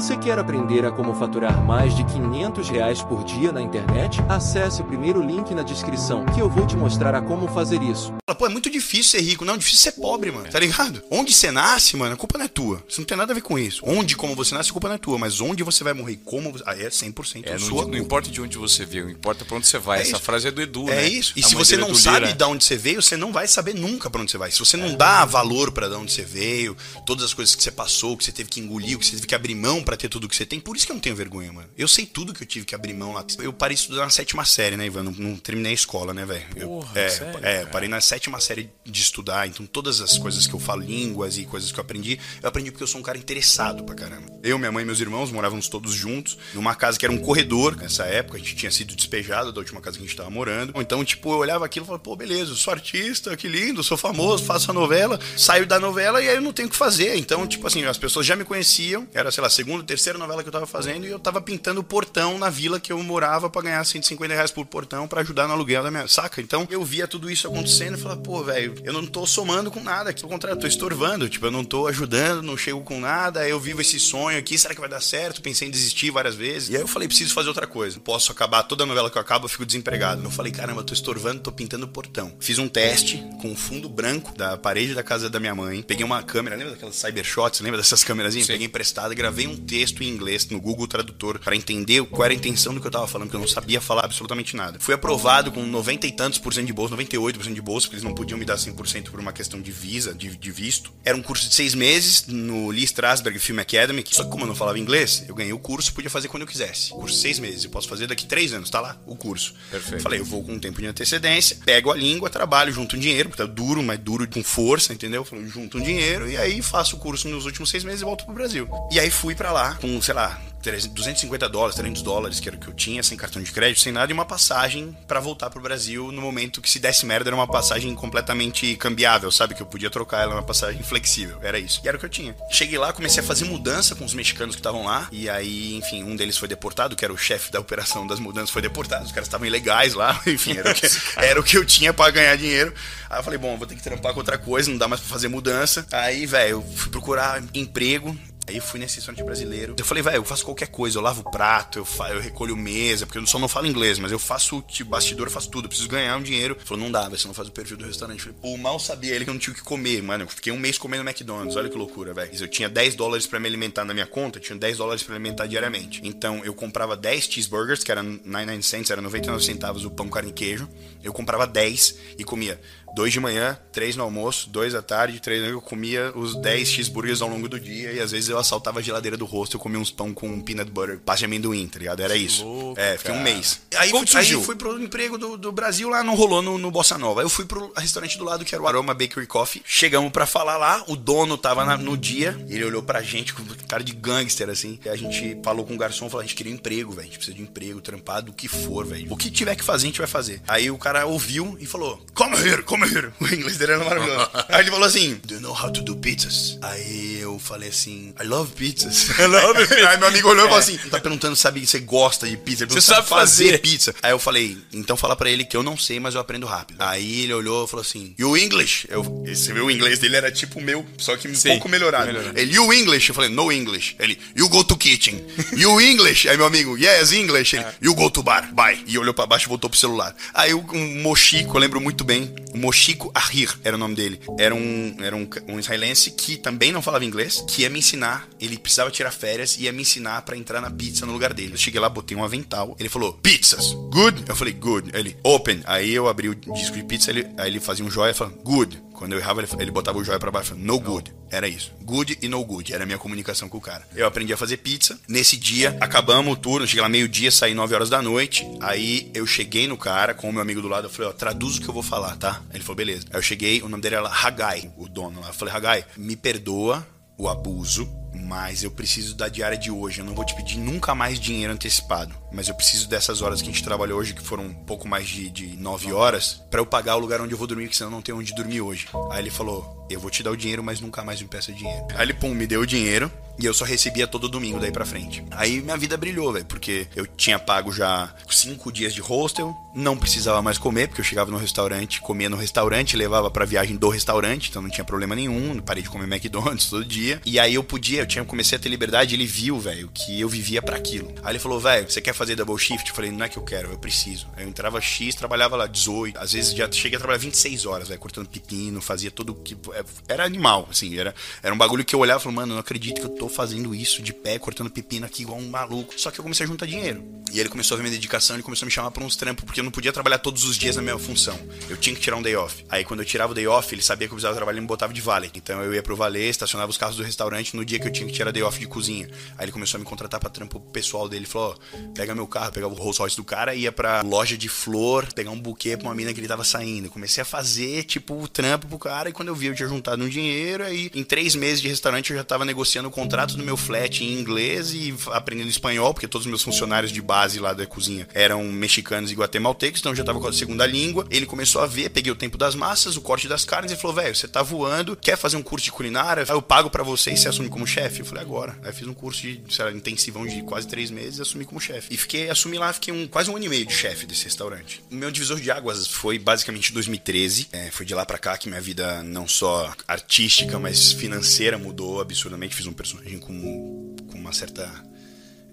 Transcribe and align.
Você 0.00 0.16
quer 0.16 0.38
aprender 0.38 0.86
a 0.86 0.90
como 0.90 1.14
faturar 1.14 1.62
mais 1.62 1.94
de 1.94 2.02
500 2.04 2.68
reais 2.70 3.02
por 3.02 3.22
dia 3.22 3.52
na 3.52 3.60
internet? 3.60 4.18
Acesse 4.30 4.80
o 4.80 4.84
primeiro 4.84 5.20
link 5.22 5.52
na 5.54 5.62
descrição 5.62 6.24
que 6.24 6.40
eu 6.40 6.48
vou 6.48 6.66
te 6.66 6.74
mostrar 6.74 7.14
a 7.14 7.20
como 7.20 7.46
fazer 7.48 7.82
isso. 7.82 8.10
Pô, 8.38 8.46
é 8.46 8.48
muito 8.48 8.70
difícil 8.70 9.18
ser 9.18 9.20
rico. 9.20 9.44
Não, 9.44 9.54
é 9.54 9.58
difícil 9.58 9.78
ser 9.80 10.00
pobre, 10.00 10.30
mano. 10.30 10.48
Tá 10.48 10.58
ligado? 10.58 11.02
Onde 11.10 11.34
você 11.34 11.50
nasce, 11.50 11.94
mano, 11.96 12.14
a 12.14 12.16
culpa 12.16 12.38
não 12.38 12.46
é 12.46 12.48
tua. 12.48 12.82
Você 12.88 13.00
não 13.02 13.04
tem 13.06 13.16
nada 13.18 13.32
a 13.32 13.34
ver 13.34 13.42
com 13.42 13.58
isso. 13.58 13.82
Onde, 13.84 14.16
como 14.16 14.34
você 14.34 14.54
nasce, 14.54 14.70
a 14.70 14.72
culpa 14.72 14.88
não 14.88 14.94
é 14.94 14.98
tua. 14.98 15.18
Mas 15.18 15.40
onde 15.42 15.62
você 15.62 15.84
vai 15.84 15.92
morrer, 15.92 16.18
como 16.24 16.50
você... 16.52 16.64
Aí 16.66 16.80
é 16.82 16.88
100% 16.88 17.42
É, 17.44 17.58
sua 17.58 17.82
não, 17.82 17.90
não 17.90 17.98
importa 17.98 18.30
de 18.30 18.40
onde 18.40 18.56
você 18.56 18.86
veio, 18.86 19.10
importa 19.10 19.44
pra 19.44 19.56
onde 19.58 19.66
você 19.66 19.78
vai. 19.78 19.98
É 19.98 20.02
Essa 20.02 20.12
isso. 20.16 20.22
frase 20.22 20.48
é 20.48 20.50
do 20.50 20.62
Edu, 20.62 20.88
É 20.88 20.94
né? 21.02 21.08
isso. 21.08 21.34
E 21.36 21.44
A 21.44 21.48
se 21.48 21.54
você 21.54 21.74
é 21.74 21.78
não 21.78 21.94
sabe 21.94 22.20
Lira. 22.26 22.32
de 22.38 22.44
onde 22.44 22.64
você 22.64 22.76
veio, 22.78 23.02
você 23.02 23.16
não 23.16 23.30
vai 23.32 23.46
saber 23.46 23.74
nunca 23.74 24.08
pra 24.08 24.22
onde 24.22 24.30
você 24.30 24.38
vai. 24.38 24.50
Se 24.50 24.58
você 24.60 24.76
não 24.78 24.94
dá 24.96 25.24
valor 25.26 25.70
pra 25.72 25.88
de 25.88 25.94
onde 25.96 26.10
você 26.12 26.22
veio, 26.22 26.74
todas 27.04 27.24
as 27.24 27.34
coisas 27.34 27.54
que 27.54 27.62
você 27.62 27.70
passou, 27.70 28.16
que 28.16 28.24
você 28.24 28.32
teve 28.32 28.48
que 28.48 28.60
engolir, 28.60 28.96
que 28.98 29.04
você 29.04 29.16
teve 29.16 29.26
que 29.26 29.34
abrir 29.34 29.54
mão 29.54 29.82
pra 29.90 29.96
ter 29.96 30.08
tudo 30.08 30.28
que 30.28 30.36
você 30.36 30.46
tem, 30.46 30.60
por 30.60 30.76
isso 30.76 30.86
que 30.86 30.92
eu 30.92 30.94
não 30.94 31.00
tenho 31.00 31.16
vergonha, 31.16 31.52
mano. 31.52 31.68
Eu 31.76 31.88
sei 31.88 32.06
tudo 32.06 32.32
que 32.32 32.44
eu 32.44 32.46
tive 32.46 32.64
que 32.64 32.76
abrir 32.76 32.94
mão 32.94 33.12
lá. 33.12 33.24
Eu 33.40 33.52
parei 33.52 33.74
de 33.74 33.80
estudar 33.82 34.02
na 34.04 34.10
sétima 34.10 34.44
série, 34.44 34.76
né, 34.76 34.86
Ivan? 34.86 35.02
Não, 35.02 35.10
não 35.10 35.36
terminei 35.36 35.72
a 35.72 35.74
escola, 35.74 36.14
né, 36.14 36.24
velho? 36.24 36.46
Eu- 36.54 36.68
Porra, 36.68 37.00
É, 37.00 37.08
sério, 37.08 37.40
é 37.42 37.66
parei 37.66 37.88
na 37.88 38.00
sétima 38.00 38.40
série 38.40 38.70
de 38.86 39.02
estudar, 39.02 39.48
então 39.48 39.66
todas 39.66 40.00
as 40.00 40.16
coisas 40.16 40.46
que 40.46 40.54
eu 40.54 40.60
falo, 40.60 40.82
línguas 40.82 41.36
e 41.38 41.44
coisas 41.44 41.72
que 41.72 41.78
eu 41.80 41.82
aprendi, 41.82 42.20
eu 42.40 42.48
aprendi 42.48 42.70
porque 42.70 42.84
eu 42.84 42.86
sou 42.86 43.00
um 43.00 43.02
cara 43.02 43.18
interessado 43.18 43.82
pra 43.82 43.96
caramba. 43.96 44.30
Eu, 44.44 44.58
minha 44.60 44.70
mãe 44.70 44.84
e 44.84 44.86
meus 44.86 45.00
irmãos 45.00 45.32
morávamos 45.32 45.66
todos 45.68 45.92
juntos, 45.92 46.38
numa 46.54 46.76
casa 46.76 46.96
que 46.96 47.04
era 47.04 47.12
um 47.12 47.18
corredor, 47.18 47.74
nessa 47.76 48.04
época, 48.04 48.36
a 48.36 48.38
gente 48.38 48.54
tinha 48.54 48.70
sido 48.70 48.94
despejado 48.94 49.50
da 49.52 49.58
última 49.58 49.80
casa 49.80 49.98
que 49.98 50.04
a 50.04 50.06
gente 50.06 50.16
tava 50.16 50.30
morando. 50.30 50.72
Então, 50.80 51.04
tipo, 51.04 51.32
eu 51.32 51.38
olhava 51.38 51.64
aquilo 51.64 51.84
e 51.84 51.88
falava, 51.88 52.02
pô, 52.04 52.14
beleza, 52.14 52.52
eu 52.52 52.56
sou 52.56 52.72
artista, 52.72 53.36
que 53.36 53.48
lindo, 53.48 53.82
sou 53.82 53.96
famoso, 53.96 54.44
faço 54.44 54.70
a 54.70 54.74
novela, 54.74 55.18
saio 55.36 55.66
da 55.66 55.80
novela 55.80 56.22
e 56.22 56.28
aí 56.28 56.36
eu 56.36 56.40
não 56.40 56.52
tenho 56.52 56.68
o 56.68 56.70
que 56.70 56.76
fazer. 56.76 57.16
Então, 57.16 57.44
tipo 57.48 57.66
assim, 57.66 57.84
as 57.84 57.98
pessoas 57.98 58.24
já 58.24 58.36
me 58.36 58.44
conheciam, 58.44 59.08
era, 59.12 59.32
sei 59.32 59.40
lá, 59.42 59.48
a 59.48 59.50
segunda, 59.70 59.84
terceira 59.84 60.18
novela 60.18 60.42
que 60.42 60.48
eu 60.48 60.52
tava 60.52 60.66
fazendo 60.66 61.06
e 61.06 61.10
eu 61.10 61.18
tava 61.18 61.40
pintando 61.40 61.80
o 61.80 61.84
portão 61.84 62.38
na 62.38 62.50
vila 62.50 62.80
que 62.80 62.92
eu 62.92 63.00
morava 63.02 63.48
pra 63.48 63.62
ganhar 63.62 63.84
150 63.84 64.34
reais 64.34 64.50
por 64.50 64.66
portão 64.66 65.06
pra 65.06 65.20
ajudar 65.20 65.46
no 65.46 65.52
aluguel 65.52 65.82
da 65.84 65.90
minha. 65.90 66.08
Saca? 66.08 66.40
Então 66.40 66.66
eu 66.70 66.84
via 66.84 67.06
tudo 67.06 67.30
isso 67.30 67.46
acontecendo 67.46 67.96
e 67.96 68.00
falava, 68.00 68.20
pô, 68.20 68.42
velho, 68.42 68.74
eu 68.82 68.92
não 68.92 69.06
tô 69.06 69.26
somando 69.26 69.70
com 69.70 69.80
nada 69.80 70.10
aqui. 70.10 70.20
Pelo 70.20 70.32
contrário, 70.32 70.56
eu 70.56 70.60
tô 70.60 70.66
estorvando. 70.66 71.28
Tipo, 71.28 71.46
eu 71.46 71.50
não 71.52 71.64
tô 71.64 71.86
ajudando, 71.86 72.42
não 72.42 72.56
chego 72.56 72.80
com 72.82 72.98
nada. 72.98 73.48
Eu 73.48 73.60
vivo 73.60 73.80
esse 73.80 74.00
sonho 74.00 74.38
aqui, 74.38 74.58
será 74.58 74.74
que 74.74 74.80
vai 74.80 74.90
dar 74.90 75.00
certo? 75.00 75.40
Pensei 75.40 75.68
em 75.68 75.70
desistir 75.70 76.10
várias 76.10 76.34
vezes. 76.34 76.70
E 76.70 76.76
aí 76.76 76.82
eu 76.82 76.88
falei, 76.88 77.06
preciso 77.06 77.32
fazer 77.32 77.48
outra 77.48 77.66
coisa. 77.66 77.96
Não 77.96 78.02
posso 78.02 78.32
acabar 78.32 78.64
toda 78.64 78.82
a 78.82 78.86
novela 78.86 79.08
que 79.08 79.18
eu 79.18 79.22
acabo, 79.22 79.44
eu 79.44 79.48
fico 79.48 79.64
desempregado. 79.64 80.24
Eu 80.24 80.30
falei, 80.30 80.50
caramba, 80.50 80.80
eu 80.80 80.84
tô 80.84 80.94
estorvando, 80.94 81.40
tô 81.40 81.52
pintando 81.52 81.86
o 81.86 81.88
portão. 81.88 82.34
Fiz 82.40 82.58
um 82.58 82.68
teste 82.68 83.24
com 83.40 83.52
o 83.52 83.56
fundo 83.56 83.88
branco 83.88 84.36
da 84.36 84.56
parede 84.56 84.94
da 84.94 85.02
casa 85.02 85.30
da 85.30 85.38
minha 85.38 85.54
mãe. 85.54 85.80
Peguei 85.82 86.04
uma 86.04 86.22
câmera, 86.22 86.56
lembra 86.56 86.72
daquelas 86.72 86.96
cybershots? 86.96 87.60
Lembra 87.60 87.78
dessas 87.78 88.02
câmerazinhas? 88.02 88.48
Peguei 88.48 88.66
emprestado, 88.66 89.14
gravei 89.14 89.46
um 89.46 89.59
texto 89.60 90.02
em 90.02 90.08
inglês 90.08 90.48
no 90.48 90.60
Google 90.60 90.86
Tradutor 90.86 91.38
pra 91.38 91.56
entender 91.56 92.04
qual 92.06 92.24
era 92.24 92.34
a 92.34 92.36
intenção 92.36 92.74
do 92.74 92.80
que 92.80 92.86
eu 92.86 92.90
tava 92.90 93.06
falando, 93.06 93.28
porque 93.28 93.36
eu 93.36 93.40
não 93.40 93.48
sabia 93.48 93.80
falar 93.80 94.04
absolutamente 94.04 94.56
nada. 94.56 94.78
Fui 94.80 94.94
aprovado 94.94 95.52
com 95.52 95.64
90 95.64 96.06
e 96.06 96.12
tantos 96.12 96.38
por 96.38 96.52
cento 96.52 96.66
de 96.66 96.72
bolsa, 96.72 96.96
98% 96.96 97.52
de 97.52 97.60
bolsa, 97.60 97.86
porque 97.86 97.96
eles 97.96 98.04
não 98.04 98.14
podiam 98.14 98.38
me 98.38 98.44
dar 98.44 98.56
100% 98.56 99.10
por 99.10 99.20
uma 99.20 99.32
questão 99.32 99.60
de 99.60 99.70
visa, 99.70 100.14
de, 100.14 100.36
de 100.36 100.50
visto. 100.50 100.92
Era 101.04 101.16
um 101.16 101.22
curso 101.22 101.48
de 101.48 101.54
seis 101.54 101.74
meses 101.74 102.26
no 102.26 102.70
Lee 102.70 102.84
Strasberg 102.84 103.38
Film 103.38 103.58
Academy, 103.58 104.04
só 104.10 104.24
que 104.24 104.30
como 104.30 104.44
eu 104.44 104.48
não 104.48 104.54
falava 104.54 104.78
inglês, 104.78 105.24
eu 105.28 105.34
ganhei 105.34 105.52
o 105.52 105.58
curso, 105.58 105.92
podia 105.92 106.10
fazer 106.10 106.28
quando 106.28 106.42
eu 106.42 106.46
quisesse. 106.46 106.90
Curso 106.90 107.14
de 107.14 107.20
seis 107.20 107.38
meses, 107.38 107.64
eu 107.64 107.70
posso 107.70 107.88
fazer 107.88 108.06
daqui 108.06 108.26
três 108.26 108.52
anos, 108.52 108.70
tá 108.70 108.80
lá 108.80 109.00
o 109.06 109.16
curso. 109.16 109.54
Perfeito. 109.70 110.02
Falei, 110.02 110.20
eu 110.20 110.24
vou 110.24 110.42
com 110.42 110.52
um 110.52 110.58
tempo 110.58 110.80
de 110.80 110.86
antecedência, 110.86 111.58
pego 111.64 111.90
a 111.90 111.96
língua, 111.96 112.30
trabalho, 112.30 112.72
junto 112.72 112.96
um 112.96 112.98
dinheiro, 112.98 113.28
porque 113.28 113.42
tá 113.42 113.48
duro, 113.48 113.82
mas 113.82 113.98
duro 113.98 114.26
com 114.28 114.42
força, 114.42 114.92
entendeu? 114.92 115.24
Falei, 115.24 115.46
junto 115.46 115.78
um 115.78 115.82
dinheiro 115.82 116.28
e 116.28 116.36
aí 116.36 116.62
faço 116.62 116.96
o 116.96 116.98
curso 116.98 117.28
nos 117.28 117.44
últimos 117.44 117.70
seis 117.70 117.84
meses 117.84 118.00
e 118.00 118.04
volto 118.04 118.24
pro 118.24 118.34
Brasil. 118.34 118.68
E 118.90 118.98
aí 118.98 119.10
fui 119.10 119.34
pra 119.50 119.52
lá 119.52 119.74
com, 119.74 120.00
sei 120.00 120.14
lá, 120.14 120.40
300, 120.62 120.88
250 120.88 121.48
dólares, 121.48 121.74
300 121.74 122.02
dólares, 122.02 122.38
que 122.38 122.48
era 122.48 122.56
o 122.56 122.60
que 122.60 122.68
eu 122.68 122.74
tinha, 122.74 123.02
sem 123.02 123.16
cartão 123.16 123.42
de 123.42 123.50
crédito, 123.50 123.80
sem 123.80 123.92
nada, 123.92 124.12
e 124.12 124.14
uma 124.14 124.26
passagem 124.26 124.96
pra 125.08 125.18
voltar 125.18 125.50
pro 125.50 125.60
Brasil 125.60 126.12
no 126.12 126.20
momento 126.20 126.60
que 126.60 126.70
se 126.70 126.78
desse 126.78 127.06
merda 127.06 127.30
era 127.30 127.36
uma 127.36 127.46
passagem 127.46 127.94
completamente 127.94 128.76
cambiável, 128.76 129.30
sabe? 129.30 129.54
Que 129.54 129.62
eu 129.62 129.66
podia 129.66 129.90
trocar 129.90 130.22
ela 130.22 130.34
uma 130.34 130.42
passagem 130.42 130.82
flexível, 130.82 131.38
era 131.42 131.58
isso. 131.58 131.80
E 131.82 131.88
era 131.88 131.96
o 131.96 132.00
que 132.00 132.06
eu 132.06 132.10
tinha. 132.10 132.36
Cheguei 132.50 132.78
lá, 132.78 132.92
comecei 132.92 133.22
a 133.22 133.26
fazer 133.26 133.46
mudança 133.46 133.94
com 133.94 134.04
os 134.04 134.14
mexicanos 134.14 134.54
que 134.54 134.60
estavam 134.60 134.84
lá, 134.84 135.08
e 135.10 135.28
aí, 135.28 135.74
enfim, 135.74 136.04
um 136.04 136.14
deles 136.14 136.36
foi 136.36 136.46
deportado, 136.46 136.94
que 136.94 137.04
era 137.04 137.12
o 137.12 137.18
chefe 137.18 137.50
da 137.50 137.58
operação 137.58 138.06
das 138.06 138.20
mudanças, 138.20 138.50
foi 138.50 138.62
deportado, 138.62 139.04
os 139.04 139.12
caras 139.12 139.26
estavam 139.26 139.46
ilegais 139.46 139.94
lá, 139.94 140.20
enfim, 140.26 140.56
era 140.58 140.70
o 140.70 140.74
que, 140.74 140.86
era 141.16 141.40
o 141.40 141.42
que 141.42 141.56
eu 141.56 141.64
tinha 141.64 141.92
pra 141.92 142.10
ganhar 142.10 142.36
dinheiro. 142.36 142.72
Aí 143.08 143.18
eu 143.18 143.24
falei, 143.24 143.38
bom, 143.38 143.56
vou 143.56 143.66
ter 143.66 143.74
que 143.74 143.82
trampar 143.82 144.12
com 144.12 144.20
outra 144.20 144.36
coisa, 144.38 144.70
não 144.70 144.78
dá 144.78 144.86
mais 144.86 145.00
pra 145.00 145.10
fazer 145.10 145.28
mudança. 145.28 145.86
Aí, 145.90 146.26
velho, 146.26 146.50
eu 146.50 146.62
fui 146.62 146.90
procurar 146.90 147.42
emprego, 147.54 148.16
Aí 148.50 148.56
eu 148.56 148.62
fui 148.62 148.80
nesse 148.80 148.96
restaurante 148.96 149.22
brasileiro. 149.22 149.76
Eu 149.78 149.84
falei, 149.84 150.02
velho, 150.02 150.16
eu 150.16 150.24
faço 150.24 150.44
qualquer 150.44 150.66
coisa. 150.66 150.98
Eu 150.98 151.02
lavo 151.02 151.22
prato, 151.30 151.78
eu, 151.78 151.84
fa 151.84 152.10
eu 152.10 152.20
recolho 152.20 152.56
mesa, 152.56 153.06
porque 153.06 153.16
eu 153.16 153.24
só 153.26 153.38
não 153.38 153.46
falo 153.46 153.68
inglês, 153.68 153.96
mas 154.00 154.10
eu 154.10 154.18
faço 154.18 154.60
tipo, 154.62 154.90
bastidor, 154.90 155.28
eu 155.28 155.30
faço 155.30 155.48
tudo. 155.48 155.66
Eu 155.66 155.68
preciso 155.68 155.88
ganhar 155.88 156.16
um 156.16 156.22
dinheiro. 156.22 156.56
Ele 156.58 156.64
falou, 156.64 156.82
não 156.82 156.90
dá, 156.90 157.08
você 157.08 157.28
não 157.28 157.34
faz 157.34 157.46
o 157.46 157.52
perfil 157.52 157.76
do 157.76 157.86
restaurante. 157.86 158.26
Eu 158.26 158.34
falei, 158.34 158.38
pô, 158.42 158.60
mal 158.60 158.80
sabia 158.80 159.14
ele 159.14 159.24
que 159.24 159.30
eu 159.30 159.34
não 159.34 159.38
tinha 159.38 159.52
o 159.52 159.56
que 159.56 159.62
comer, 159.62 160.02
mano. 160.02 160.24
Eu 160.24 160.28
fiquei 160.28 160.52
um 160.52 160.58
mês 160.58 160.76
comendo 160.78 161.08
McDonald's. 161.08 161.54
Olha 161.54 161.68
que 161.68 161.78
loucura, 161.78 162.12
velho. 162.12 162.30
Eu 162.40 162.48
tinha 162.48 162.68
10 162.68 162.96
dólares 162.96 163.24
pra 163.24 163.38
me 163.38 163.46
alimentar 163.46 163.84
na 163.84 163.94
minha 163.94 164.06
conta, 164.06 164.38
eu 164.38 164.42
tinha 164.42 164.58
10 164.58 164.78
dólares 164.78 165.06
me 165.06 165.14
alimentar 165.14 165.46
diariamente. 165.46 166.00
Então 166.02 166.44
eu 166.44 166.52
comprava 166.52 166.96
10 166.96 167.24
cheeseburgers, 167.26 167.84
que 167.84 167.92
era 167.92 168.02
99 168.02 168.62
cents, 168.64 168.90
era 168.90 169.00
99 169.00 169.44
centavos 169.44 169.84
o 169.84 169.90
pão, 169.90 170.08
carne 170.08 170.30
e 170.30 170.32
queijo. 170.32 170.68
Eu 171.04 171.12
comprava 171.12 171.46
10 171.46 171.94
e 172.18 172.24
comia 172.24 172.60
dois 172.94 173.12
de 173.12 173.20
manhã, 173.20 173.58
três 173.72 173.96
no 173.96 174.02
almoço, 174.02 174.48
dois 174.50 174.74
à 174.74 174.82
tarde, 174.82 175.20
três 175.20 175.42
eu 175.48 175.60
comia 175.60 176.12
os 176.14 176.34
10 176.40 176.68
cheeseburgers 176.68 177.22
ao 177.22 177.28
longo 177.28 177.48
do 177.48 177.58
dia 177.58 177.92
e 177.92 178.00
às 178.00 178.10
vezes 178.10 178.28
eu 178.28 178.38
assaltava 178.38 178.80
a 178.80 178.82
geladeira 178.82 179.16
do 179.16 179.24
rosto 179.24 179.56
eu 179.56 179.60
comia 179.60 179.78
uns 179.78 179.90
pão 179.90 180.12
com 180.12 180.40
peanut 180.40 180.70
butter, 180.70 180.98
pasta 180.98 181.20
de 181.20 181.24
amendoim, 181.26 181.66
tá 181.66 181.78
ligado? 181.78 182.00
Era 182.00 182.16
isso. 182.16 182.44
louco, 182.44 182.80
é, 182.80 182.96
fiquei 182.98 183.12
um 183.14 183.18
cara. 183.18 183.30
mês. 183.34 183.60
Aí, 183.76 183.90
Como 183.90 184.06
fui, 184.06 184.18
aí 184.18 184.24
surgiu? 184.24 184.42
fui 184.42 184.56
pro 184.56 184.80
emprego 184.82 185.16
do, 185.18 185.36
do 185.36 185.52
Brasil 185.52 185.88
lá, 185.88 186.02
não 186.02 186.14
rolou 186.14 186.42
no, 186.42 186.58
no 186.58 186.70
Bossa 186.70 186.98
Nova. 186.98 187.20
Aí 187.20 187.24
eu 187.26 187.30
fui 187.30 187.44
pro 187.44 187.72
restaurante 187.76 188.18
do 188.18 188.24
lado 188.24 188.44
que 188.44 188.54
era 188.54 188.62
o 188.62 188.66
Aroma 188.66 188.92
Bakery 188.94 189.26
Coffee. 189.26 189.62
Chegamos 189.64 190.10
pra 190.12 190.26
falar 190.26 190.56
lá, 190.56 190.84
o 190.88 190.96
dono 190.96 191.36
tava 191.38 191.64
na- 191.64 191.76
no 191.76 191.96
dia, 191.96 192.36
ele 192.48 192.64
olhou 192.64 192.82
pra 192.82 193.02
gente 193.02 193.32
com 193.34 193.44
cara 193.68 193.82
de 193.84 193.92
gangster 193.92 194.48
assim. 194.48 194.78
E 194.84 194.88
a 194.88 194.96
gente 194.96 195.38
falou 195.44 195.64
com 195.64 195.74
o 195.74 195.78
garçom, 195.78 196.08
falou: 196.08 196.20
a 196.22 196.24
gente 196.26 196.34
queria 196.34 196.52
emprego, 196.52 196.90
velho. 196.92 197.02
A 197.02 197.04
gente 197.06 197.16
precisa 197.18 197.36
de 197.36 197.42
emprego, 197.42 197.80
trampado, 197.80 198.30
o 198.30 198.34
que 198.34 198.48
for, 198.48 198.84
velho. 198.86 199.06
O 199.12 199.16
que 199.16 199.30
tiver 199.30 199.54
que 199.56 199.64
fazer, 199.64 199.84
a 199.86 199.90
gente 199.90 199.98
vai 199.98 200.06
fazer. 200.06 200.42
Aí 200.48 200.70
o 200.70 200.78
cara 200.78 201.06
ouviu 201.06 201.56
e 201.60 201.66
falou: 201.66 202.04
Come 202.14 202.36
here, 202.36 202.62
come 202.62 202.79
O 203.20 203.26
inglês 203.26 203.58
dele 203.58 203.72
era 203.72 203.84
maravilhoso. 203.84 204.30
Aí 204.48 204.60
ele 204.60 204.70
falou 204.70 204.86
assim: 204.86 205.20
Do 205.24 205.34
you 205.34 205.40
know 205.40 205.52
how 205.52 205.70
to 205.70 205.82
do 205.82 205.96
pizzas? 205.96 206.58
Aí 206.62 207.18
eu 207.20 207.38
falei 207.38 207.68
assim: 207.68 208.14
I 208.20 208.24
love 208.24 208.52
pizzas. 208.52 209.08
I 209.18 209.26
love 209.26 209.60
Aí 209.88 209.98
meu 209.98 210.08
amigo 210.08 210.28
olhou 210.28 210.44
e 210.44 210.48
falou 210.48 210.58
assim: 210.58 210.78
Tá 210.90 210.98
perguntando, 211.00 211.36
sabe, 211.36 211.66
você 211.66 211.78
gosta 211.78 212.28
de 212.28 212.36
pizza? 212.36 212.66
Você 212.66 212.80
sabe 212.80 213.08
fazer. 213.08 213.58
pizza. 213.60 213.94
Aí 214.02 214.12
eu 214.12 214.18
falei, 214.18 214.56
então 214.72 214.96
fala 214.96 215.16
pra 215.16 215.30
ele 215.30 215.44
que 215.44 215.56
eu 215.56 215.62
não 215.62 215.76
sei, 215.76 216.00
mas 216.00 216.14
eu 216.14 216.20
aprendo 216.20 216.46
rápido. 216.46 216.80
Aí 216.80 217.22
ele 217.22 217.34
olhou 217.34 217.64
e 217.64 217.68
falou 217.68 217.82
assim, 217.82 218.14
you 218.18 218.36
English? 218.36 218.86
Eu, 218.90 219.02
você 219.02 219.52
viu 219.52 219.66
o 219.66 219.70
inglês 219.70 219.98
dele 219.98 220.16
era 220.16 220.30
tipo 220.30 220.58
o 220.58 220.62
meu, 220.62 220.86
só 220.98 221.16
que 221.16 221.28
um 221.28 221.34
Sim, 221.34 221.50
pouco 221.50 221.68
melhorado. 221.68 222.06
melhorado. 222.06 222.38
Ele, 222.38 222.54
you 222.54 222.72
English? 222.72 223.08
Eu 223.08 223.14
falei, 223.14 223.30
no 223.30 223.52
English. 223.52 223.96
Ele, 223.98 224.18
you 224.36 224.48
go 224.48 224.64
to 224.64 224.76
kitchen. 224.76 225.24
You 225.52 225.80
English? 225.80 226.28
Aí 226.28 226.36
meu 226.36 226.46
amigo, 226.46 226.76
yes, 226.78 227.12
English. 227.12 227.56
Ele, 227.56 227.66
you 227.82 227.94
go 227.94 228.10
to 228.10 228.22
bar. 228.22 228.52
Bye. 228.52 228.82
E 228.86 228.98
olhou 228.98 229.14
pra 229.14 229.26
baixo 229.26 229.46
e 229.46 229.48
voltou 229.48 229.68
pro 229.68 229.78
celular. 229.78 230.14
Aí 230.34 230.54
o 230.54 230.64
um 230.72 231.02
Mochico, 231.02 231.56
eu 231.56 231.60
lembro 231.60 231.80
muito 231.80 232.04
bem, 232.04 232.34
o 232.52 232.58
Mochico 232.70 233.10
Ahir 233.12 233.52
era 233.64 233.74
o 233.74 233.78
nome 233.78 233.96
dele. 233.96 234.20
Era 234.38 234.54
um, 234.54 234.94
era 235.00 235.16
um, 235.16 235.28
um 235.48 235.58
israelense 235.58 236.12
que 236.12 236.36
também 236.36 236.70
não 236.70 236.80
falava 236.80 237.04
inglês, 237.04 237.44
que 237.48 237.62
ia 237.62 237.68
me 237.68 237.80
ensinar, 237.80 238.28
ele 238.40 238.56
precisava 238.56 238.92
tirar 238.92 239.10
férias 239.10 239.56
e 239.58 239.64
ia 239.64 239.72
me 239.72 239.82
ensinar 239.82 240.22
pra 240.22 240.36
entrar 240.36 240.60
na 240.60 240.70
pizza 240.70 241.04
no 241.04 241.12
lugar 241.12 241.34
dele. 241.34 241.54
Eu 241.54 241.58
cheguei 241.58 241.80
lá, 241.80 241.88
botei 241.88 242.16
um 242.16 242.22
avental, 242.22 242.76
ele 242.78 242.88
falou, 242.88 243.14
pizzas, 243.14 243.72
good? 243.90 244.22
Eu 244.28 244.36
falei, 244.36 244.52
good. 244.52 244.88
Ele, 244.94 245.16
open. 245.24 245.62
Aí 245.64 245.92
eu 245.92 246.06
abri 246.06 246.28
o 246.28 246.34
disco 246.36 246.76
de 246.76 246.84
pizza, 246.84 247.10
ele, 247.10 247.26
aí 247.36 247.50
ele 247.50 247.58
fazia 247.58 247.84
um 247.84 247.90
joia 247.90 248.14
falava, 248.14 248.36
good. 248.44 248.80
Quando 249.00 249.14
eu 249.14 249.18
errava, 249.18 249.40
ele, 249.40 249.50
ele 249.58 249.70
botava 249.70 249.96
o 249.96 250.04
joia 250.04 250.18
pra 250.18 250.30
baixo, 250.30 250.54
no 250.54 250.78
good. 250.78 251.10
Era 251.30 251.48
isso. 251.48 251.72
Good 251.80 252.18
e 252.20 252.28
no 252.28 252.44
good. 252.44 252.74
Era 252.74 252.82
a 252.82 252.86
minha 252.86 252.98
comunicação 252.98 253.48
com 253.48 253.56
o 253.56 253.60
cara. 253.60 253.88
Eu 253.96 254.06
aprendi 254.06 254.30
a 254.30 254.36
fazer 254.36 254.58
pizza. 254.58 255.00
Nesse 255.08 255.38
dia, 255.38 255.74
acabamos 255.80 256.34
o 256.34 256.36
turno. 256.36 256.66
Cheguei 256.66 256.82
lá 256.82 256.88
meio-dia, 256.90 257.30
saí 257.30 257.54
9 257.54 257.74
horas 257.74 257.88
da 257.88 258.02
noite. 258.02 258.46
Aí 258.60 259.10
eu 259.14 259.26
cheguei 259.26 259.66
no 259.66 259.78
cara 259.78 260.12
com 260.12 260.28
o 260.28 260.32
meu 260.34 260.42
amigo 260.42 260.60
do 260.60 260.68
lado. 260.68 260.84
Eu 260.84 260.90
falei, 260.90 261.10
ó, 261.10 261.14
traduz 261.14 261.56
o 261.56 261.62
que 261.62 261.68
eu 261.70 261.72
vou 261.72 261.82
falar, 261.82 262.14
tá? 262.16 262.42
Ele 262.52 262.62
falou, 262.62 262.76
beleza. 262.76 263.06
Aí 263.10 263.18
eu 263.18 263.22
cheguei, 263.22 263.62
o 263.62 263.70
nome 263.70 263.82
dele 263.82 263.94
era 263.94 264.06
Hagai, 264.06 264.70
o 264.76 264.86
dono 264.86 265.18
lá. 265.18 265.28
Eu 265.28 265.32
falei, 265.32 265.54
Hagai, 265.54 265.84
me 265.96 266.14
perdoa 266.14 266.86
o 267.16 267.26
abuso, 267.26 267.88
mas 268.14 268.62
eu 268.62 268.70
preciso 268.70 269.14
da 269.14 269.28
diária 269.28 269.56
de 269.56 269.70
hoje. 269.70 270.00
Eu 270.00 270.04
não 270.04 270.14
vou 270.14 270.26
te 270.26 270.36
pedir 270.36 270.58
nunca 270.58 270.94
mais 270.94 271.18
dinheiro 271.18 271.54
antecipado. 271.54 272.14
Mas 272.32 272.48
eu 272.48 272.54
preciso 272.54 272.88
dessas 272.88 273.22
horas 273.22 273.42
que 273.42 273.48
a 273.48 273.52
gente 273.52 273.64
trabalhou 273.64 273.98
hoje, 273.98 274.14
que 274.14 274.22
foram 274.22 274.44
um 274.44 274.54
pouco 274.54 274.86
mais 274.88 275.08
de, 275.08 275.30
de 275.30 275.56
9 275.56 275.92
horas, 275.92 276.42
pra 276.50 276.60
eu 276.60 276.66
pagar 276.66 276.96
o 276.96 277.00
lugar 277.00 277.20
onde 277.20 277.32
eu 277.32 277.38
vou 277.38 277.46
dormir, 277.46 277.68
que 277.68 277.76
senão 277.76 277.90
eu 277.90 277.94
não 277.94 278.02
tenho 278.02 278.18
onde 278.18 278.34
dormir 278.34 278.60
hoje. 278.60 278.86
Aí 279.10 279.20
ele 279.20 279.30
falou: 279.30 279.86
Eu 279.90 280.00
vou 280.00 280.10
te 280.10 280.22
dar 280.22 280.30
o 280.30 280.36
dinheiro, 280.36 280.62
mas 280.62 280.80
nunca 280.80 281.02
mais 281.02 281.20
me 281.20 281.28
peça 281.28 281.52
dinheiro. 281.52 281.86
Aí 281.94 282.02
ele, 282.06 282.14
pum, 282.14 282.34
me 282.34 282.46
deu 282.46 282.60
o 282.60 282.66
dinheiro. 282.66 283.10
E 283.40 283.46
eu 283.46 283.54
só 283.54 283.64
recebia 283.64 284.06
todo 284.06 284.28
domingo 284.28 284.60
daí 284.60 284.70
pra 284.70 284.84
frente. 284.84 285.24
Aí 285.30 285.62
minha 285.62 285.76
vida 285.76 285.96
brilhou, 285.96 286.30
velho, 286.30 286.44
porque 286.44 286.86
eu 286.94 287.06
tinha 287.06 287.38
pago 287.38 287.72
já 287.72 288.14
cinco 288.28 288.70
dias 288.70 288.92
de 288.92 289.00
hostel, 289.00 289.56
não 289.74 289.96
precisava 289.96 290.42
mais 290.42 290.58
comer, 290.58 290.88
porque 290.88 291.00
eu 291.00 291.04
chegava 291.04 291.30
no 291.30 291.38
restaurante, 291.38 292.02
comia 292.02 292.28
no 292.28 292.36
restaurante, 292.36 292.98
levava 292.98 293.30
pra 293.30 293.46
viagem 293.46 293.76
do 293.76 293.88
restaurante, 293.88 294.50
então 294.50 294.60
não 294.60 294.68
tinha 294.68 294.84
problema 294.84 295.14
nenhum, 295.14 295.58
parei 295.60 295.82
de 295.82 295.88
comer 295.88 296.04
McDonald's 296.04 296.66
todo 296.68 296.84
dia. 296.84 297.18
E 297.24 297.38
aí 297.38 297.54
eu 297.54 297.64
podia, 297.64 298.02
eu 298.02 298.06
tinha 298.06 298.22
comecei 298.26 298.56
a 298.56 298.60
ter 298.60 298.68
liberdade, 298.68 299.14
ele 299.14 299.26
viu, 299.26 299.58
velho, 299.58 299.90
que 299.94 300.20
eu 300.20 300.28
vivia 300.28 300.60
para 300.60 300.76
aquilo. 300.76 301.10
Aí 301.22 301.32
ele 301.32 301.38
falou, 301.38 301.58
velho, 301.58 301.90
você 301.90 302.02
quer 302.02 302.12
fazer 302.20 302.36
double 302.36 302.58
shift? 302.58 302.90
Eu 302.90 302.94
falei, 302.94 303.10
não 303.10 303.24
é 303.24 303.28
que 303.28 303.38
eu 303.38 303.42
quero, 303.42 303.70
eu 303.70 303.78
preciso. 303.78 304.28
Aí 304.36 304.44
eu 304.44 304.48
entrava 304.48 304.78
X, 304.80 305.14
trabalhava 305.14 305.56
lá 305.56 305.66
18, 305.66 306.18
às 306.18 306.32
vezes 306.32 306.54
já 306.54 306.70
cheguei 306.70 306.96
a 306.96 306.98
trabalhar 306.98 307.18
26 307.18 307.64
horas, 307.64 307.88
velho, 307.88 307.98
cortando 307.98 308.28
pepino, 308.28 308.80
fazia 308.82 309.10
tudo 309.10 309.34
que 309.34 309.56
é, 309.72 309.84
era 310.06 310.24
animal, 310.24 310.68
assim, 310.70 310.98
era, 310.98 311.14
era 311.42 311.54
um 311.54 311.58
bagulho 311.58 311.84
que 311.84 311.94
eu 311.94 311.98
olhava 311.98 312.20
e 312.20 312.22
falava, 312.22 312.42
mano, 312.42 312.54
não 312.54 312.60
acredito 312.60 313.00
que 313.00 313.06
eu 313.06 313.10
tô 313.10 313.28
fazendo 313.28 313.74
isso 313.74 314.02
de 314.02 314.12
pé, 314.12 314.38
cortando 314.38 314.70
pepino 314.70 315.06
aqui 315.06 315.22
igual 315.22 315.38
um 315.38 315.48
maluco. 315.48 315.98
Só 315.98 316.10
que 316.10 316.20
eu 316.20 316.22
comecei 316.22 316.44
a 316.44 316.48
juntar 316.48 316.66
dinheiro. 316.66 317.02
E 317.32 317.38
ele 317.38 317.48
começou 317.48 317.76
a 317.76 317.78
ver 317.78 317.84
minha 317.84 317.94
dedicação, 317.94 318.36
ele 318.36 318.42
começou 318.42 318.66
a 318.66 318.68
me 318.68 318.72
chamar 318.72 318.90
pra 318.90 319.04
uns 319.04 319.14
trampos, 319.16 319.44
porque 319.44 319.60
eu 319.60 319.64
não 319.64 319.70
podia 319.70 319.92
trabalhar 319.92 320.18
todos 320.18 320.44
os 320.44 320.56
dias 320.56 320.76
na 320.76 320.82
mesma 320.82 320.98
função. 320.98 321.38
Eu 321.68 321.76
tinha 321.76 321.94
que 321.94 322.00
tirar 322.00 322.16
um 322.16 322.22
day 322.22 322.34
off. 322.34 322.64
Aí 322.68 322.84
quando 322.84 323.00
eu 323.00 323.06
tirava 323.06 323.32
o 323.32 323.34
day 323.34 323.46
off, 323.46 323.72
ele 323.72 323.82
sabia 323.82 324.08
que 324.08 324.12
eu 324.12 324.16
precisava 324.16 324.34
trabalhar 324.34 324.58
e 324.58 324.60
me 324.60 324.66
botava 324.66 324.92
de 324.92 325.00
vale. 325.00 325.30
Então 325.34 325.62
eu 325.62 325.72
ia 325.72 325.82
pro 325.82 325.94
valet, 325.94 326.30
estacionava 326.30 326.70
os 326.70 326.76
carros 326.76 326.96
do 326.96 327.02
restaurante 327.04 327.54
no 327.56 327.64
dia 327.64 327.78
que 327.78 327.86
eu 327.86 327.92
tinha 327.92 328.06
que 328.06 328.12
tirar 328.12 328.32
day 328.32 328.42
off 328.42 328.58
de 328.58 328.66
cozinha. 328.66 329.08
Aí 329.38 329.44
ele 329.44 329.52
começou 329.52 329.78
a 329.78 329.80
me 329.80 329.84
contratar 329.84 330.18
pra 330.18 330.28
trampo 330.28 330.58
pessoal 330.58 331.08
dele. 331.08 331.24
Falou: 331.24 331.56
ó, 331.56 331.92
pega 331.94 332.09
meu 332.14 332.26
carro, 332.26 332.52
pegava 332.52 332.72
o 332.72 332.76
Rolls 332.76 332.98
Royce 332.98 333.16
do 333.16 333.24
cara, 333.24 333.54
ia 333.54 333.72
pra 333.72 334.02
loja 334.02 334.36
de 334.36 334.48
flor, 334.48 335.12
pegar 335.12 335.30
um 335.30 335.40
buquê 335.40 335.76
pra 335.76 335.88
uma 335.88 335.94
mina 335.94 336.12
que 336.12 336.20
ele 336.20 336.28
tava 336.28 336.44
saindo. 336.44 336.90
Comecei 336.90 337.22
a 337.22 337.24
fazer, 337.24 337.84
tipo, 337.84 338.22
o 338.22 338.28
trampo 338.28 338.66
pro 338.66 338.78
cara, 338.78 339.08
e 339.08 339.12
quando 339.12 339.28
eu 339.28 339.34
vi, 339.34 339.46
eu 339.46 339.54
tinha 339.54 339.68
juntado 339.68 340.02
um 340.04 340.08
dinheiro, 340.08 340.64
aí 340.64 340.90
em 340.94 341.04
três 341.04 341.34
meses 341.34 341.60
de 341.60 341.68
restaurante 341.68 342.10
eu 342.10 342.16
já 342.16 342.24
tava 342.24 342.44
negociando 342.44 342.88
o 342.88 342.92
contrato 342.92 343.36
do 343.36 343.44
meu 343.44 343.56
flat 343.56 344.04
em 344.04 344.18
inglês 344.18 344.72
e 344.72 344.94
aprendendo 345.12 345.48
espanhol, 345.48 345.92
porque 345.92 346.08
todos 346.08 346.26
os 346.26 346.30
meus 346.30 346.42
funcionários 346.42 346.92
de 346.92 347.00
base 347.02 347.38
lá 347.38 347.52
da 347.52 347.66
cozinha 347.66 348.08
eram 348.14 348.44
mexicanos 348.44 349.10
e 349.10 349.14
guatemaltecos, 349.14 349.80
então 349.80 349.92
eu 349.92 349.96
já 349.96 350.04
tava 350.04 350.20
com 350.20 350.26
a 350.26 350.32
segunda 350.32 350.66
língua. 350.66 351.06
Ele 351.10 351.26
começou 351.26 351.62
a 351.62 351.66
ver, 351.66 351.90
peguei 351.90 352.12
o 352.12 352.16
tempo 352.16 352.36
das 352.36 352.54
massas, 352.54 352.96
o 352.96 353.00
corte 353.00 353.28
das 353.28 353.44
carnes, 353.44 353.72
e 353.72 353.76
falou: 353.76 353.96
velho, 353.96 354.14
você 354.14 354.28
tá 354.28 354.42
voando, 354.42 354.96
quer 354.96 355.16
fazer 355.16 355.36
um 355.36 355.42
curso 355.42 355.64
de 355.64 355.72
culinária? 355.72 356.24
Eu 356.28 356.42
pago 356.42 356.70
para 356.70 356.82
você 356.82 357.12
e 357.12 357.16
você 357.16 357.28
assume 357.28 357.48
como 357.48 357.66
chefe. 357.66 358.00
Eu 358.00 358.06
falei: 358.06 358.22
agora. 358.22 358.58
Aí 358.62 358.72
fiz 358.72 358.86
um 358.86 358.94
curso 358.94 359.22
de, 359.22 359.40
sei 359.50 359.64
lá, 359.64 359.72
intensivão 359.72 360.26
de 360.26 360.42
quase 360.42 360.66
três 360.66 360.90
meses 360.90 361.18
e 361.18 361.22
assumi 361.22 361.44
como 361.44 361.60
chefe. 361.60 361.92
E 361.92 361.96
fiquei, 362.00 362.28
assumi 362.30 362.58
lá, 362.58 362.72
fiquei 362.72 362.92
um, 362.92 363.06
quase 363.06 363.30
um 363.30 363.36
ano 363.36 363.44
e 363.44 363.48
meio 363.48 363.66
de 363.66 363.72
chefe 363.72 364.06
desse 364.06 364.24
restaurante. 364.24 364.82
O 364.90 364.94
meu 364.94 365.10
divisor 365.10 365.38
de 365.38 365.50
águas 365.50 365.86
foi 365.86 366.18
basicamente 366.18 366.72
2013. 366.72 367.48
É, 367.52 367.70
foi 367.70 367.86
de 367.86 367.94
lá 367.94 368.04
para 368.04 368.18
cá 368.18 368.36
que 368.36 368.48
minha 368.48 368.60
vida, 368.60 369.02
não 369.02 369.28
só 369.28 369.74
artística, 369.86 370.58
mas 370.58 370.92
financeira, 370.92 371.58
mudou 371.58 372.00
absurdamente. 372.00 372.54
Fiz 372.54 372.66
um 372.66 372.72
personagem 372.72 373.18
com, 373.18 373.96
com 374.10 374.18
uma 374.18 374.32
certa. 374.32 374.68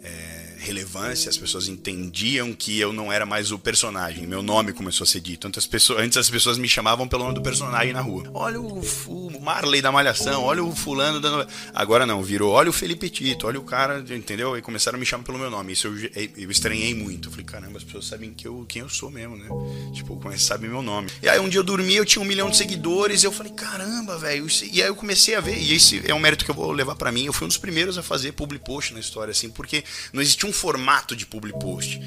É, 0.04 0.37
relevância, 0.60 1.30
as 1.30 1.38
pessoas 1.38 1.68
entendiam 1.68 2.54
que 2.54 2.80
eu 2.80 2.92
não 2.92 3.12
era 3.12 3.26
mais 3.26 3.52
o 3.52 3.60
personagem, 3.60 4.26
meu 4.28 4.42
nome 4.42 4.74
começou 4.74 5.04
a 5.04 5.08
ser 5.08 5.20
dito. 5.20 5.48
Antes 5.48 5.60
as 5.60 5.68
pessoas, 5.68 6.00
antes 6.00 6.18
as 6.18 6.30
pessoas 6.30 6.58
me 6.58 6.68
chamavam 6.68 7.08
pelo 7.08 7.24
nome 7.24 7.36
do 7.36 7.42
personagem 7.42 7.94
na 7.94 8.02
rua. 8.02 8.30
Olha 8.34 8.60
o, 8.60 8.82
o 9.08 9.42
Marley 9.42 9.82
da 9.82 9.92
Malhação, 9.92 10.44
olha 10.44 10.64
o 10.64 10.76
fulano 10.76 11.20
da 11.20 11.48
Agora 11.74 12.06
não, 12.06 12.24
virou, 12.24 12.52
olha 12.52 12.70
o 12.70 12.74
Felipe 12.74 13.10
Tito, 13.10 13.48
olha 13.48 13.60
o 13.60 13.64
cara, 13.64 14.04
entendeu? 14.10 14.58
E 14.58 14.62
começaram 14.62 14.98
a 14.98 15.00
me 15.00 15.06
chamar 15.06 15.24
pelo 15.24 15.38
meu 15.38 15.50
nome. 15.50 15.74
Isso 15.74 15.88
eu, 15.88 16.30
eu 16.36 16.52
estranhei 16.52 16.94
muito. 16.94 17.28
Eu 17.28 17.32
falei, 17.32 17.46
caramba, 17.46 17.78
as 17.78 17.84
pessoas 17.84 18.06
sabem 18.06 18.34
que 18.34 18.48
eu, 18.48 18.66
quem 18.68 18.82
eu 18.82 18.90
sou 18.90 19.10
mesmo, 19.10 19.38
né? 19.38 19.48
Tipo, 19.94 20.20
sabem 20.38 20.70
meu 20.70 20.82
nome. 20.82 21.10
E 21.22 21.30
aí 21.30 21.40
um 21.40 21.50
dia 21.50 21.60
eu 21.60 21.64
dormi, 21.64 21.96
eu 21.96 22.06
tinha 22.06 22.22
um 22.22 22.26
milhão 22.26 22.50
de 22.50 22.58
seguidores, 22.58 23.24
eu 23.24 23.32
falei, 23.32 23.52
caramba, 23.54 24.18
velho. 24.18 24.48
E 24.72 24.82
aí 24.82 24.88
eu 24.88 24.96
comecei 24.96 25.36
a 25.36 25.42
ver, 25.42 25.58
e 25.58 25.74
esse 25.74 26.02
é 26.06 26.14
um 26.14 26.20
mérito 26.20 26.46
que 26.46 26.52
eu 26.52 26.56
vou 26.56 26.72
levar 26.72 26.96
para 26.96 27.12
mim. 27.12 27.26
Eu 27.26 27.34
fui 27.34 27.46
um 27.46 27.48
dos 27.48 27.58
primeiros 27.58 27.98
a 27.98 28.04
fazer 28.04 28.32
public 28.34 28.64
post 28.64 28.94
na 28.94 29.00
história, 29.00 29.32
assim, 29.32 29.50
porque 29.50 29.84
não 30.14 30.22
existia 30.22 30.48
um 30.48 30.54
formato 30.58 31.16
de 31.16 31.26
public 31.26 31.56
post. 31.60 32.00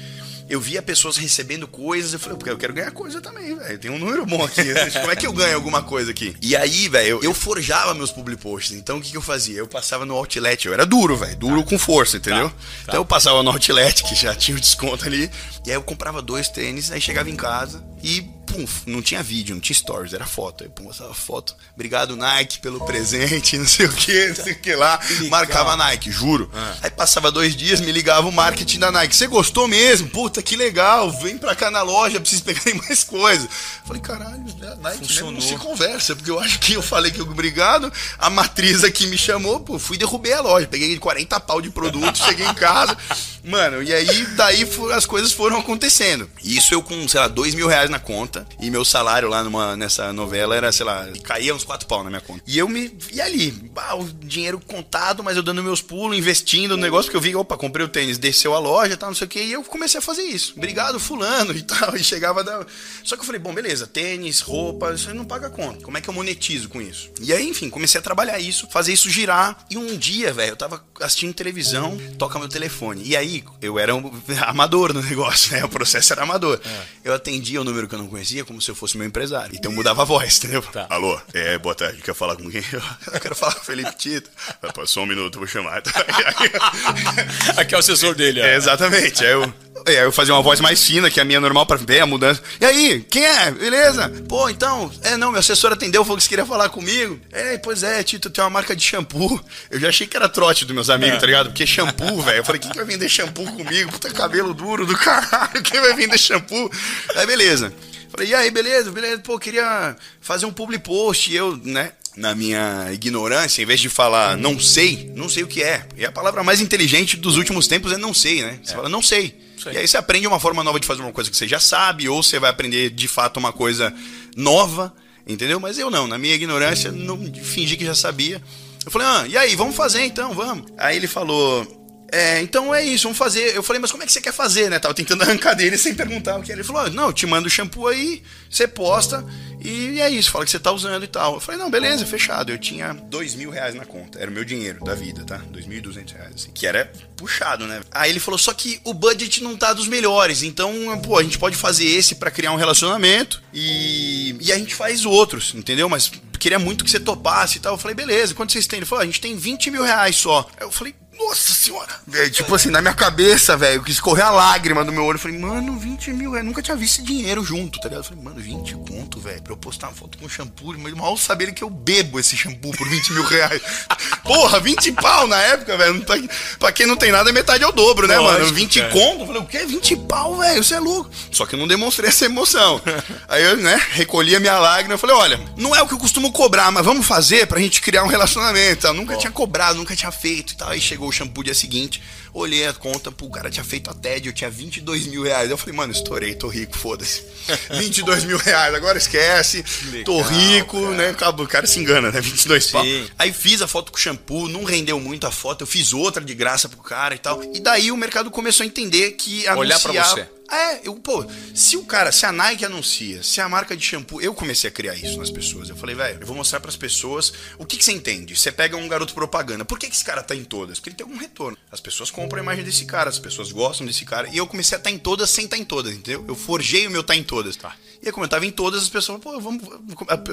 Eu 0.51 0.59
via 0.59 0.81
pessoas 0.81 1.15
recebendo 1.15 1.65
coisas, 1.65 2.11
eu 2.11 2.19
falei, 2.19 2.37
porque 2.37 2.49
eu 2.49 2.57
quero 2.57 2.73
ganhar 2.73 2.91
coisa 2.91 3.21
também, 3.21 3.55
velho. 3.55 3.79
Tem 3.79 3.89
um 3.89 3.97
número 3.97 4.25
bom 4.25 4.43
aqui. 4.43 4.61
Como 4.99 5.09
é 5.09 5.15
que 5.15 5.25
eu 5.25 5.31
ganho 5.31 5.55
alguma 5.55 5.81
coisa 5.81 6.11
aqui? 6.11 6.35
E 6.41 6.57
aí, 6.57 6.89
velho, 6.89 7.07
eu, 7.07 7.23
eu, 7.23 7.33
forjava 7.33 7.93
meus 7.93 8.11
public 8.11 8.41
posts. 8.41 8.75
Então 8.75 8.97
o 8.97 9.01
que, 9.01 9.11
que 9.11 9.15
eu 9.15 9.21
fazia? 9.21 9.59
Eu 9.59 9.67
passava 9.67 10.05
no 10.05 10.13
outlet, 10.13 10.67
eu 10.67 10.73
era 10.73 10.85
duro, 10.85 11.15
velho, 11.15 11.37
duro 11.37 11.63
tá. 11.63 11.69
com 11.69 11.79
força, 11.79 12.17
entendeu? 12.17 12.49
Tá. 12.49 12.55
Tá. 12.55 12.83
Então 12.83 12.95
eu 12.95 13.05
passava 13.05 13.41
no 13.41 13.49
outlet, 13.49 14.03
que 14.03 14.13
já 14.13 14.35
tinha 14.35 14.57
o 14.57 14.59
desconto 14.59 15.05
ali, 15.05 15.31
e 15.65 15.69
aí 15.69 15.77
eu 15.77 15.83
comprava 15.83 16.21
dois 16.21 16.49
tênis, 16.49 16.91
aí 16.91 16.99
chegava 16.99 17.29
em 17.29 17.35
casa 17.37 17.81
e 18.03 18.21
pum, 18.51 18.65
não 18.85 19.01
tinha 19.01 19.23
vídeo, 19.23 19.55
não 19.55 19.61
tinha 19.61 19.75
stories, 19.75 20.13
era 20.13 20.25
foto. 20.25 20.63
Aí, 20.63 20.69
pum, 20.69 20.83
mostrava 20.83 21.13
foto. 21.13 21.55
Obrigado, 21.73 22.15
Nike, 22.15 22.59
pelo 22.59 22.83
presente, 22.85 23.57
não 23.59 23.67
sei 23.67 23.85
o 23.85 23.93
que, 23.93 24.27
não 24.27 24.35
sei 24.35 24.53
o 24.53 24.59
que 24.59 24.75
lá. 24.75 24.99
Marcava 25.29 25.77
Nike, 25.77 26.11
juro. 26.11 26.51
Ah. 26.53 26.75
Aí 26.81 26.89
passava 26.89 27.31
dois 27.31 27.55
dias, 27.55 27.79
me 27.79 27.91
ligava 27.91 28.27
o 28.27 28.31
marketing 28.31 28.79
da 28.79 28.91
Nike. 28.91 29.15
Você 29.15 29.27
gostou 29.27 29.67
mesmo? 29.67 30.09
Puta, 30.09 30.40
que 30.41 30.55
legal. 30.55 31.11
Vem 31.11 31.37
pra 31.37 31.55
cá 31.55 31.69
na 31.71 31.81
loja, 31.81 32.19
preciso 32.19 32.43
pegar 32.43 32.61
mais 32.87 33.03
coisa. 33.03 33.47
Falei, 33.85 34.01
caralho, 34.01 34.43
né, 34.59 34.77
Nike 34.81 34.99
Funcionou. 34.99 35.33
não 35.33 35.41
se 35.41 35.55
conversa, 35.57 36.15
porque 36.15 36.31
eu 36.31 36.39
acho 36.39 36.59
que 36.59 36.73
eu 36.73 36.81
falei 36.81 37.11
que 37.11 37.21
obrigado. 37.21 37.91
A 38.17 38.29
matriz 38.29 38.83
aqui 38.83 39.07
me 39.07 39.17
chamou, 39.17 39.59
pô, 39.59 39.77
fui 39.79 39.97
derrubei 39.97 40.33
a 40.33 40.41
loja. 40.41 40.67
Peguei 40.67 40.97
40 40.97 41.39
pau 41.39 41.61
de 41.61 41.69
produto, 41.69 42.17
cheguei 42.17 42.45
em 42.45 42.53
casa. 42.53 42.97
Mano, 43.43 43.81
e 43.81 43.93
aí 43.93 44.25
daí 44.35 44.67
as 44.93 45.05
coisas 45.05 45.31
foram 45.31 45.57
acontecendo. 45.57 46.29
Isso 46.43 46.73
eu 46.73 46.81
com, 46.81 47.07
sei 47.07 47.19
lá, 47.19 47.27
dois 47.27 47.55
mil 47.55 47.67
reais 47.67 47.89
na 47.89 47.99
conta. 47.99 48.47
E 48.59 48.69
meu 48.69 48.85
salário 48.85 49.29
lá 49.29 49.43
numa, 49.43 49.75
nessa 49.75 50.13
novela 50.13 50.55
era, 50.55 50.71
sei 50.71 50.85
lá, 50.85 51.07
caía 51.23 51.53
uns 51.55 51.63
quatro 51.63 51.87
pau 51.87 52.03
na 52.03 52.09
minha 52.09 52.21
conta. 52.21 52.43
E 52.45 52.57
eu 52.57 52.67
me. 52.67 52.95
E 53.11 53.21
ali, 53.21 53.51
bah, 53.51 53.95
o 53.95 54.05
dinheiro 54.05 54.59
contado, 54.59 55.23
mas 55.23 55.37
eu 55.37 55.43
dando 55.43 55.63
meus 55.63 55.81
pulos, 55.81 56.17
investindo 56.17 56.75
no 56.75 56.81
negócio, 56.81 57.09
que 57.09 57.17
eu 57.17 57.21
vi, 57.21 57.35
opa, 57.35 57.57
comprei 57.57 57.85
o 57.85 57.89
tênis, 57.89 58.17
desceu 58.17 58.53
a 58.53 58.59
loja, 58.59 58.95
tal, 58.97 59.09
não 59.09 59.15
sei 59.15 59.25
o 59.25 59.29
que. 59.29 59.41
E 59.41 59.53
eu 59.53 59.63
comecei 59.63 59.99
a 59.99 60.01
fazer 60.01 60.23
isso. 60.23 60.53
Obrigado, 60.55 60.99
fulano 60.99 61.53
e 61.57 61.61
tal. 61.61 61.95
E 61.95 62.03
chegava 62.03 62.43
da. 62.43 62.65
Só 63.03 63.15
que 63.15 63.21
eu 63.21 63.25
falei, 63.25 63.39
bom, 63.39 63.53
beleza, 63.53 63.87
tênis, 63.87 64.39
roupa, 64.41 64.93
isso 64.93 65.09
aí 65.09 65.15
não 65.15 65.25
paga 65.25 65.49
conta. 65.49 65.83
Como 65.83 65.97
é 65.97 66.01
que 66.01 66.09
eu 66.09 66.13
monetizo 66.13 66.69
com 66.69 66.81
isso? 66.81 67.09
E 67.19 67.33
aí, 67.33 67.47
enfim, 67.47 67.69
comecei 67.69 67.99
a 67.99 68.01
trabalhar 68.01 68.39
isso, 68.39 68.67
fazer 68.69 68.93
isso 68.93 69.09
girar. 69.09 69.65
E 69.69 69.77
um 69.77 69.97
dia, 69.97 70.33
velho, 70.33 70.51
eu 70.51 70.57
tava 70.57 70.83
assistindo 70.99 71.33
televisão, 71.33 71.97
toca 72.17 72.37
meu 72.39 72.47
telefone. 72.47 73.01
E 73.05 73.15
aí, 73.15 73.30
eu 73.61 73.79
era 73.79 73.95
um 73.95 74.11
amador 74.45 74.93
no 74.93 75.01
negócio, 75.01 75.53
né? 75.53 75.63
O 75.63 75.69
processo 75.69 76.13
era 76.13 76.23
amador. 76.23 76.59
É. 76.65 76.81
Eu 77.09 77.13
atendia 77.13 77.61
o 77.61 77.63
número 77.63 77.87
que 77.87 77.95
eu 77.95 77.99
não 77.99 78.07
conhecia 78.07 78.43
como 78.43 78.61
se 78.61 78.69
eu 78.69 78.75
fosse 78.75 78.97
meu 78.97 79.07
empresário. 79.07 79.55
Então 79.55 79.71
eu 79.71 79.75
mudava 79.75 80.01
a 80.01 80.05
voz, 80.05 80.37
entendeu? 80.37 80.61
Tá. 80.61 80.87
Alô, 80.89 81.19
é, 81.33 81.57
boa 81.57 81.75
tarde, 81.75 82.01
quer 82.01 82.13
falar 82.13 82.35
com 82.35 82.49
quem? 82.49 82.63
Eu 83.11 83.19
quero 83.19 83.35
falar 83.35 83.55
com 83.55 83.61
o 83.61 83.65
Felipe 83.65 83.93
Tito. 83.95 84.29
Passou 84.73 85.03
um 85.03 85.05
minuto, 85.05 85.37
vou 85.37 85.47
chamar. 85.47 85.81
Aqui 87.57 87.73
é 87.73 87.77
o 87.77 87.79
assessor 87.79 88.15
dele, 88.15 88.41
ó. 88.41 88.45
É, 88.45 88.55
exatamente. 88.55 89.23
Aí 89.23 89.31
eu. 89.31 89.53
Aí 89.87 89.95
eu 89.95 90.11
fazia 90.11 90.33
uma 90.33 90.41
voz 90.41 90.59
mais 90.59 90.83
fina 90.83 91.09
que 91.09 91.19
a 91.19 91.25
minha 91.25 91.39
normal 91.39 91.65
para 91.65 91.77
ver 91.77 92.01
a 92.01 92.05
mudança. 92.05 92.41
E 92.59 92.65
aí, 92.65 93.05
quem 93.09 93.25
é? 93.25 93.51
Beleza? 93.51 94.09
Pô, 94.27 94.49
então, 94.49 94.91
é 95.01 95.17
não, 95.17 95.31
meu 95.31 95.39
assessor 95.39 95.71
atendeu, 95.71 96.03
falou 96.03 96.17
que 96.17 96.23
você 96.23 96.29
queria 96.29 96.45
falar 96.45 96.69
comigo. 96.69 97.19
É, 97.31 97.57
pois 97.57 97.81
é, 97.81 98.03
Tito, 98.03 98.29
tem 98.29 98.43
uma 98.43 98.49
marca 98.49 98.75
de 98.75 98.83
shampoo. 98.83 99.39
Eu 99.69 99.79
já 99.79 99.89
achei 99.89 100.05
que 100.05 100.15
era 100.15 100.29
trote 100.29 100.65
dos 100.65 100.75
meus 100.75 100.89
amigos, 100.89 101.17
é. 101.17 101.19
tá 101.19 101.25
ligado? 101.25 101.47
Porque 101.47 101.65
shampoo, 101.65 102.21
velho. 102.21 102.37
Eu 102.37 102.45
falei, 102.45 102.59
quem 102.59 102.69
que 102.69 102.77
vai 102.77 102.85
vender 102.85 103.09
shampoo 103.09 103.45
comigo? 103.53 103.91
Puta 103.91 104.09
cabelo 104.11 104.53
duro 104.53 104.85
do 104.85 104.95
caralho, 104.97 105.61
quem 105.63 105.79
vai 105.79 105.93
vender 105.95 106.17
shampoo? 106.17 106.69
Aí 107.15 107.25
beleza. 107.25 107.73
Falei, 108.09 108.27
e 108.27 108.35
aí, 108.35 108.51
beleza, 108.51 108.91
beleza, 108.91 109.21
pô, 109.21 109.39
queria 109.39 109.95
fazer 110.19 110.45
um 110.45 110.51
public 110.51 110.83
post. 110.83 111.31
E 111.31 111.35
eu, 111.35 111.55
né, 111.63 111.93
na 112.15 112.35
minha 112.35 112.89
ignorância, 112.91 113.61
em 113.61 113.65
vez 113.65 113.79
de 113.79 113.89
falar 113.89 114.37
não 114.37 114.59
sei, 114.59 115.11
não 115.15 115.29
sei 115.29 115.43
o 115.43 115.47
que 115.47 115.63
é. 115.63 115.87
E 115.97 116.05
a 116.05 116.11
palavra 116.11 116.43
mais 116.43 116.59
inteligente 116.59 117.15
dos 117.15 117.37
últimos 117.37 117.67
tempos 117.67 117.91
é 117.91 117.97
não 117.97 118.13
sei, 118.13 118.41
né? 118.41 118.59
Você 118.61 118.73
é. 118.73 118.75
fala 118.75 118.89
não 118.89 119.01
sei. 119.01 119.39
sei. 119.61 119.73
E 119.73 119.77
aí 119.77 119.87
você 119.87 119.97
aprende 119.97 120.27
uma 120.27 120.39
forma 120.39 120.63
nova 120.63 120.79
de 120.79 120.87
fazer 120.87 121.01
uma 121.01 121.11
coisa 121.11 121.29
que 121.29 121.37
você 121.37 121.47
já 121.47 121.59
sabe, 121.59 122.09
ou 122.09 122.21
você 122.21 122.39
vai 122.39 122.49
aprender 122.49 122.89
de 122.89 123.07
fato 123.07 123.37
uma 123.37 123.53
coisa 123.53 123.93
nova, 124.35 124.93
entendeu? 125.25 125.59
Mas 125.59 125.77
eu 125.77 125.89
não, 125.89 126.07
na 126.07 126.17
minha 126.17 126.35
ignorância, 126.35 126.91
não 126.91 127.17
fingi 127.43 127.77
que 127.77 127.85
já 127.85 127.95
sabia. 127.95 128.41
Eu 128.85 128.91
falei, 128.91 129.07
ah, 129.07 129.25
e 129.27 129.37
aí, 129.37 129.55
vamos 129.55 129.75
fazer 129.75 130.03
então, 130.03 130.33
vamos. 130.33 130.65
Aí 130.77 130.97
ele 130.97 131.07
falou, 131.07 131.80
é, 132.11 132.41
então 132.41 132.75
é 132.75 132.83
isso, 132.83 133.03
vamos 133.03 133.17
fazer. 133.17 133.55
Eu 133.55 133.63
falei, 133.63 133.79
mas 133.79 133.91
como 133.91 134.03
é 134.03 134.05
que 134.05 134.11
você 134.11 134.19
quer 134.19 134.33
fazer, 134.33 134.69
né? 134.69 134.79
Tava 134.79 134.93
tentando 134.93 135.21
arrancar 135.23 135.53
dele 135.53 135.77
sem 135.77 135.95
perguntar 135.95 136.37
o 136.37 136.43
que 136.43 136.51
era. 136.51 136.59
Ele 136.59 136.67
falou, 136.67 136.89
não, 136.91 137.07
eu 137.07 137.13
te 137.13 137.25
mando 137.25 137.47
o 137.47 137.49
shampoo 137.49 137.87
aí, 137.87 138.21
você 138.49 138.67
posta 138.67 139.25
e 139.63 140.01
é 140.01 140.09
isso, 140.09 140.31
fala 140.31 140.43
que 140.43 140.51
você 140.51 140.59
tá 140.59 140.71
usando 140.71 141.03
e 141.03 141.07
tal. 141.07 141.35
Eu 141.35 141.39
falei, 141.39 141.59
não, 141.59 141.69
beleza, 141.69 142.05
fechado. 142.05 142.51
Eu 142.51 142.57
tinha 142.57 142.93
dois 142.93 143.35
mil 143.35 143.49
reais 143.49 143.75
na 143.75 143.85
conta, 143.85 144.19
era 144.19 144.29
o 144.29 144.33
meu 144.33 144.43
dinheiro 144.43 144.83
da 144.83 144.93
vida, 144.93 145.23
tá? 145.23 145.37
Dois 145.37 145.65
mil 145.65 145.77
e 145.77 145.81
duzentos 145.81 146.13
reais, 146.13 146.33
assim, 146.35 146.51
que 146.51 146.67
era 146.67 146.91
puxado, 147.15 147.65
né? 147.65 147.81
Aí 147.91 148.09
ele 148.09 148.19
falou, 148.19 148.37
só 148.37 148.53
que 148.53 148.81
o 148.83 148.93
budget 148.93 149.41
não 149.41 149.55
tá 149.55 149.71
dos 149.71 149.87
melhores, 149.87 150.43
então, 150.43 150.99
pô, 151.01 151.17
a 151.17 151.23
gente 151.23 151.37
pode 151.37 151.55
fazer 151.55 151.85
esse 151.85 152.15
para 152.15 152.31
criar 152.31 152.51
um 152.51 152.57
relacionamento 152.57 153.41
e, 153.53 154.35
e 154.41 154.51
a 154.51 154.57
gente 154.57 154.75
faz 154.75 155.05
outros, 155.05 155.53
entendeu? 155.55 155.87
Mas 155.87 156.11
queria 156.39 156.57
muito 156.57 156.83
que 156.83 156.89
você 156.89 156.99
topasse 156.99 157.59
e 157.59 157.61
tal. 157.61 157.75
Eu 157.75 157.77
falei, 157.77 157.95
beleza, 157.95 158.33
quanto 158.33 158.51
vocês 158.51 158.65
têm? 158.65 158.77
Ele 158.77 158.85
falou, 158.85 159.03
a 159.03 159.05
gente 159.05 159.21
tem 159.21 159.37
20 159.37 159.69
mil 159.69 159.83
reais 159.83 160.15
só. 160.15 160.49
Eu 160.59 160.71
falei, 160.71 160.95
nossa 161.27 161.53
senhora. 161.53 161.89
Véio, 162.05 162.29
tipo 162.29 162.53
assim, 162.53 162.69
na 162.69 162.81
minha 162.81 162.93
cabeça, 162.93 163.55
velho, 163.55 163.83
que 163.83 163.91
escorreu 163.91 164.25
a 164.25 164.31
lágrima 164.31 164.83
do 164.83 164.91
meu 164.91 165.03
olho. 165.03 165.15
Eu 165.15 165.19
falei, 165.19 165.37
mano, 165.37 165.77
20 165.77 166.11
mil, 166.11 166.35
eu 166.35 166.43
nunca 166.43 166.61
tinha 166.61 166.75
visto 166.75 166.99
esse 166.99 167.03
dinheiro 167.03 167.43
junto, 167.43 167.79
tá 167.79 167.87
ligado? 167.87 168.01
Eu 168.01 168.09
falei, 168.09 168.23
mano, 168.23 168.39
20 168.39 168.73
conto, 168.75 169.19
velho, 169.19 169.41
pra 169.41 169.53
eu 169.53 169.57
postar 169.57 169.87
uma 169.87 169.95
foto 169.95 170.17
com 170.17 170.27
shampoo, 170.27 170.77
mas 170.77 170.93
mal 170.93 171.15
saberem 171.17 171.53
que 171.53 171.63
eu 171.63 171.69
bebo 171.69 172.19
esse 172.19 172.35
shampoo 172.35 172.71
por 172.71 172.87
20 172.87 173.13
mil 173.13 173.23
reais. 173.23 173.61
Porra, 174.23 174.59
20 174.59 174.91
pau 174.93 175.27
na 175.27 175.39
época, 175.41 175.77
velho. 175.77 176.01
Pra, 176.01 176.15
pra 176.59 176.71
quem 176.71 176.85
não 176.85 176.95
tem 176.95 177.11
nada, 177.11 177.29
é 177.29 177.33
metade 177.33 177.63
é 177.63 177.67
o 177.67 177.71
dobro, 177.71 178.07
né, 178.07 178.17
Lógico, 178.17 178.41
mano? 178.41 178.53
20 178.53 178.79
cara. 178.79 178.91
conto. 178.91 179.21
Eu 179.21 179.27
falei, 179.27 179.41
o 179.41 179.45
quê? 179.45 179.65
20 179.65 179.95
pau, 179.97 180.37
velho, 180.37 180.63
você 180.63 180.75
é 180.75 180.79
louco. 180.79 181.09
Só 181.31 181.45
que 181.45 181.55
eu 181.55 181.59
não 181.59 181.67
demonstrei 181.67 182.09
essa 182.09 182.25
emoção. 182.25 182.81
Aí 183.27 183.43
eu, 183.43 183.57
né, 183.57 183.79
recolhi 183.91 184.35
a 184.35 184.39
minha 184.39 184.57
lágrima. 184.59 184.93
Eu 184.93 184.99
falei, 184.99 185.15
olha, 185.15 185.39
não 185.57 185.75
é 185.75 185.81
o 185.81 185.87
que 185.87 185.93
eu 185.93 185.99
costumo 185.99 186.31
cobrar, 186.31 186.71
mas 186.71 186.85
vamos 186.85 187.05
fazer 187.05 187.47
pra 187.47 187.59
gente 187.59 187.81
criar 187.81 188.03
um 188.03 188.07
relacionamento. 188.07 188.87
Eu 188.87 188.93
nunca 188.93 189.15
tinha 189.17 189.31
cobrado, 189.31 189.77
nunca 189.77 189.95
tinha 189.95 190.11
feito 190.11 190.53
e 190.53 190.55
tal. 190.57 190.69
Aí 190.69 190.81
chegou 190.81 191.10
o 191.11 191.13
shampoo 191.13 191.43
dia 191.43 191.53
seguinte, 191.53 192.01
olhei 192.33 192.67
a 192.67 192.73
conta, 192.73 193.11
pô, 193.11 193.25
o 193.25 193.31
cara 193.31 193.49
tinha 193.49 193.63
feito 193.63 193.89
a 193.89 193.93
TED, 193.93 194.27
eu 194.27 194.33
tinha 194.33 194.49
22 194.49 195.07
mil 195.07 195.23
reais. 195.23 195.49
Eu 195.49 195.57
falei, 195.57 195.75
mano, 195.75 195.91
estourei, 195.91 196.33
tô 196.35 196.47
rico, 196.47 196.77
foda-se. 196.77 197.23
22 197.71 198.23
mil 198.23 198.37
reais, 198.37 198.73
agora 198.73 198.97
esquece. 198.97 199.63
tô 200.05 200.17
Legal, 200.17 200.31
rico, 200.31 200.81
cara. 200.81 200.95
né? 200.95 201.15
O 201.37 201.47
cara 201.47 201.67
se 201.67 201.79
engana, 201.79 202.11
né? 202.11 202.21
22 202.21 202.67
pau. 202.67 202.83
Sim. 202.83 203.07
Aí 203.17 203.31
fiz 203.33 203.61
a 203.61 203.67
foto 203.67 203.91
com 203.91 203.97
shampoo, 203.97 204.47
não 204.47 204.63
rendeu 204.63 204.99
muito 204.99 205.25
a 205.27 205.31
foto, 205.31 205.61
eu 205.61 205.67
fiz 205.67 205.93
outra 205.93 206.23
de 206.23 206.33
graça 206.33 206.67
pro 206.69 206.79
cara 206.79 207.15
e 207.15 207.19
tal. 207.19 207.41
E 207.53 207.59
daí 207.59 207.91
o 207.91 207.97
mercado 207.97 208.29
começou 208.31 208.63
a 208.63 208.67
entender 208.67 209.11
que 209.13 209.47
Olhar 209.49 209.79
pra 209.79 209.91
anunciar- 209.91 210.09
você. 210.27 210.29
É, 210.53 210.81
eu, 210.85 210.95
pô, 210.95 211.25
se 211.55 211.77
o 211.77 211.85
cara, 211.85 212.11
se 212.11 212.25
a 212.25 212.31
Nike 212.33 212.65
anuncia, 212.65 213.23
se 213.23 213.39
a 213.39 213.47
marca 213.47 213.73
de 213.75 213.85
shampoo, 213.85 214.19
eu 214.19 214.33
comecei 214.33 214.67
a 214.69 214.71
criar 214.71 214.93
isso 214.95 215.17
nas 215.17 215.29
pessoas. 215.31 215.69
Eu 215.69 215.77
falei, 215.77 215.95
velho, 215.95 216.17
eu 216.19 216.27
vou 216.27 216.35
mostrar 216.35 216.59
pras 216.59 216.75
pessoas 216.75 217.31
o 217.57 217.65
que, 217.65 217.77
que 217.77 217.85
você 217.85 217.93
entende. 217.93 218.35
Você 218.35 218.51
pega 218.51 218.75
um 218.75 218.85
garoto 218.85 219.13
propaganda, 219.13 219.63
por 219.63 219.79
que, 219.79 219.87
que 219.87 219.95
esse 219.95 220.03
cara 220.03 220.21
tá 220.21 220.35
em 220.35 220.43
todas? 220.43 220.77
Porque 220.77 220.89
ele 220.89 220.97
tem 220.97 221.05
algum 221.05 221.17
retorno. 221.17 221.57
As 221.71 221.79
pessoas 221.79 222.11
compram 222.11 222.20
a 222.29 222.39
imagem 222.39 222.63
desse 222.63 222.85
cara, 222.85 223.09
as 223.09 223.19
pessoas 223.19 223.51
gostam 223.51 223.85
desse 223.85 224.05
cara. 224.05 224.27
E 224.29 224.37
eu 224.37 224.47
comecei 224.47 224.75
a 224.75 224.79
estar 224.79 224.91
em 224.91 224.97
todas 224.97 225.29
sem 225.29 225.45
estar 225.45 225.57
em 225.57 225.65
todas, 225.65 225.93
entendeu? 225.93 226.25
Eu 226.27 226.35
forjei 226.35 226.87
o 226.87 226.91
meu 226.91 227.03
tá 227.03 227.15
em 227.15 227.23
todas. 227.23 227.55
Tá. 227.55 227.75
E 228.03 228.07
eu 228.07 228.27
tava 228.27 228.45
em 228.45 228.51
todas, 228.51 228.81
as 228.83 228.89
pessoas, 228.89 229.21
pô, 229.21 229.39
vamos. 229.39 229.63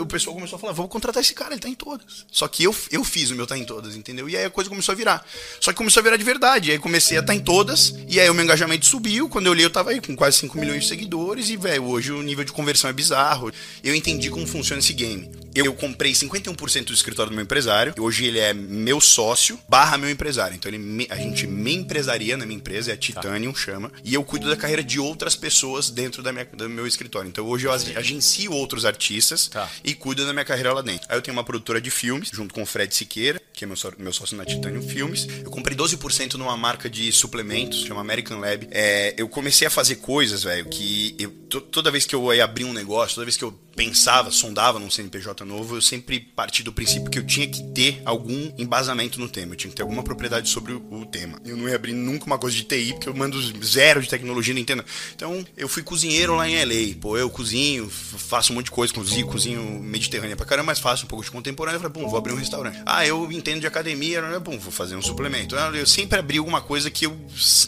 O 0.01 0.07
pessoal 0.07 0.35
começou 0.35 0.57
a 0.57 0.61
falar, 0.61 0.73
vamos 0.73 0.91
contratar 0.91 1.23
esse 1.23 1.35
cara, 1.35 1.53
ele 1.53 1.61
tá 1.61 1.69
em 1.69 1.75
todas. 1.75 2.25
Só 2.31 2.49
que 2.49 2.65
eu, 2.65 2.75
eu 2.91 3.05
fiz 3.05 3.31
o 3.31 3.35
meu 3.35 3.47
tá 3.47 3.59
em 3.59 3.65
todas, 3.65 3.95
entendeu? 3.95 4.29
E 4.29 4.37
aí 4.37 4.45
a 4.47 4.51
coisa 4.51 4.71
começou 4.71 4.93
a 4.93 4.97
virar. 4.97 5.27
Só 5.61 5.71
que 5.73 5.77
começou 5.77 6.01
a 6.01 6.05
virar 6.05 6.17
de 6.17 6.25
verdade. 6.25 6.69
E 6.71 6.73
aí 6.73 6.79
comecei 6.79 7.17
a 7.19 7.21
estar 7.21 7.35
em 7.35 7.41
todas, 7.41 7.95
e 8.09 8.19
aí 8.19 8.29
o 8.31 8.35
meu 8.35 8.45
engajamento 8.45 8.87
subiu. 8.87 9.29
Quando 9.29 9.47
eu 9.47 9.53
olhei, 9.53 9.65
eu 9.65 9.71
tava 9.71 9.91
aí 9.91 10.01
com 10.01 10.17
quase 10.17 10.39
5 10.39 10.57
milhões 10.59 10.83
de 10.85 10.89
seguidores, 10.89 11.51
e, 11.51 11.57
velho, 11.57 11.85
hoje 11.85 12.11
o 12.13 12.23
nível 12.23 12.45
de 12.45 12.53
conversão 12.53 12.89
é 12.89 12.93
bizarro. 12.93 13.53
Eu 13.85 13.95
entendi 13.95 14.31
como 14.31 14.47
funciona 14.47 14.81
esse 14.81 14.93
game. 14.93 15.31
Eu 15.55 15.75
comprei 15.75 16.13
51% 16.13 16.85
do 16.85 16.93
escritório 16.95 17.31
do 17.31 17.35
meu 17.35 17.43
empresário. 17.45 17.93
Hoje 17.99 18.25
ele 18.27 18.39
é 18.39 18.55
meu 18.55 19.01
sócio 19.01 19.59
barra 19.69 19.99
meu 19.99 20.09
empresário. 20.09 20.55
Então 20.55 20.71
ele 20.71 20.79
me- 20.79 21.07
a 21.11 21.17
gente 21.17 21.47
me 21.47 21.75
empresaria 21.75 22.37
na 22.37 22.47
minha 22.47 22.57
empresa, 22.59 22.93
é 22.93 22.95
a 22.95 22.97
Titanium, 22.97 23.55
chama. 23.55 23.91
E 24.05 24.15
eu 24.15 24.23
cuido 24.23 24.49
da 24.49 24.57
carreira 24.57 24.83
de 24.85 25.01
outras 25.01 25.35
pessoas 25.35 25.91
dentro 25.91 26.23
da 26.23 26.33
minha, 26.33 26.45
do 26.45 26.69
meu 26.69 26.87
escritório. 26.87 27.29
Então 27.29 27.45
hoje 27.47 27.58
eu 27.67 27.73
ag- 27.73 27.97
agencio 27.97 28.53
outros 28.53 28.85
artistas 28.85 29.49
Tá. 29.49 29.69
e 29.85 29.95
cuido 29.95 30.25
da 30.27 30.33
minha 30.33 30.45
carreira 30.45 30.73
lá 30.73 30.83
dentro. 30.83 31.07
Aí 31.11 31.17
eu 31.17 31.23
tenho 31.23 31.37
uma 31.37 31.45
produtora 31.45 31.81
de 31.81 31.91
filmes, 31.91 32.31
junto 32.33 32.55
com 32.55 32.63
o 32.63 32.67
Fred 32.67 32.95
Siqueira, 32.95 33.41
que 33.53 33.65
é 33.65 33.67
meu, 33.67 33.77
só- 33.77 33.93
meu 33.99 34.13
sócio 34.13 34.37
na 34.37 34.45
Titanium 34.45 34.83
Filmes. 34.83 35.27
Eu 35.45 35.51
comprei 35.51 35.77
12% 35.77 36.35
numa 36.39 36.57
marca 36.57 36.89
de 36.89 37.11
suplementos, 37.13 37.85
chama 37.85 38.01
American 38.01 38.39
Lab. 38.39 38.69
É, 38.71 39.15
eu 39.17 39.29
comecei 39.29 39.67
a 39.67 39.71
fazer 39.71 39.97
coisas, 39.97 40.45
velho, 40.45 40.67
que 40.67 41.15
eu- 41.19 41.31
to- 41.49 41.61
toda 41.61 41.91
vez 41.91 42.07
que 42.07 42.15
eu 42.15 42.33
ia 42.33 42.45
abrir 42.45 42.65
um 42.65 42.73
negócio, 42.73 43.15
toda 43.17 43.25
vez 43.25 43.37
que 43.37 43.43
eu 43.45 43.53
pensava, 43.75 44.31
sondava 44.31 44.79
num 44.79 44.91
CNPJ 44.91 45.45
novo, 45.45 45.77
eu 45.77 45.83
sempre 45.83 46.19
parti 46.19 46.63
do 46.65 46.73
princípio 46.73 47.11
que 47.11 47.19
eu 47.19 47.25
tinha 47.27 47.47
que 47.47 47.63
ter 47.73 48.03
algum 48.05 48.53
embasamento 48.59 49.21
no 49.21 49.29
tema, 49.29 49.53
eu 49.53 49.57
tinha 49.57 49.71
que 49.71 49.77
ter 49.77 49.83
alguma 49.83 50.03
propriedade 50.03 50.49
sobre 50.49 50.73
o, 50.73 51.07
tema. 51.07 51.41
Eu 51.45 51.57
não 51.57 51.69
ia 51.69 51.77
abrir 51.77 51.93
nunca 51.93 52.27
uma 52.27 52.39
coisa 52.39 52.57
de 52.57 52.65
TI, 52.65 52.93
porque 52.93 53.09
eu 53.09 53.15
mando 53.15 53.41
zero 53.65 54.03
de 54.03 54.09
tecnologia, 54.09 54.53
não 54.53 54.61
entendo. 54.61 54.85
Então, 55.15 55.45
eu 55.57 55.69
fui 55.69 55.83
cozinheiro 55.83 56.35
lá 56.37 56.49
em 56.49 56.57
LA. 56.57 56.95
Pô, 57.01 57.17
eu 57.17 57.31
cozinho, 57.49 57.89
faço 57.89 58.53
um 58.53 58.57
monte 58.57 58.67
de 58.67 58.71
coisa, 58.71 58.93
cozinho, 58.93 59.27
cozinho 59.27 59.63
mediterrânea 59.81 60.37
pra 60.37 60.45
caramba, 60.45 60.67
mas 60.67 60.79
faço 60.79 61.07
um 61.07 61.09
pouco 61.09 61.25
de 61.25 61.31
contemporâneo. 61.31 61.81
Falei, 61.81 61.93
pum, 61.93 62.09
vou 62.09 62.19
abrir 62.19 62.33
um 62.33 62.37
restaurante. 62.37 62.81
Ah, 62.85 63.07
eu 63.07 63.31
entendo 63.33 63.61
de 63.61 63.67
academia, 63.67 64.21
né? 64.21 64.39
Pum, 64.39 64.59
vou 64.59 64.71
fazer 64.71 64.97
um 64.97 65.03
suplemento. 65.03 65.57
Ah, 65.57 65.71
Eu 65.75 65.87
sempre 65.87 66.19
abri 66.19 66.39
alguma 66.39 66.61
coisa 66.61 66.91
que 66.91 67.07
eu. 67.07 67.19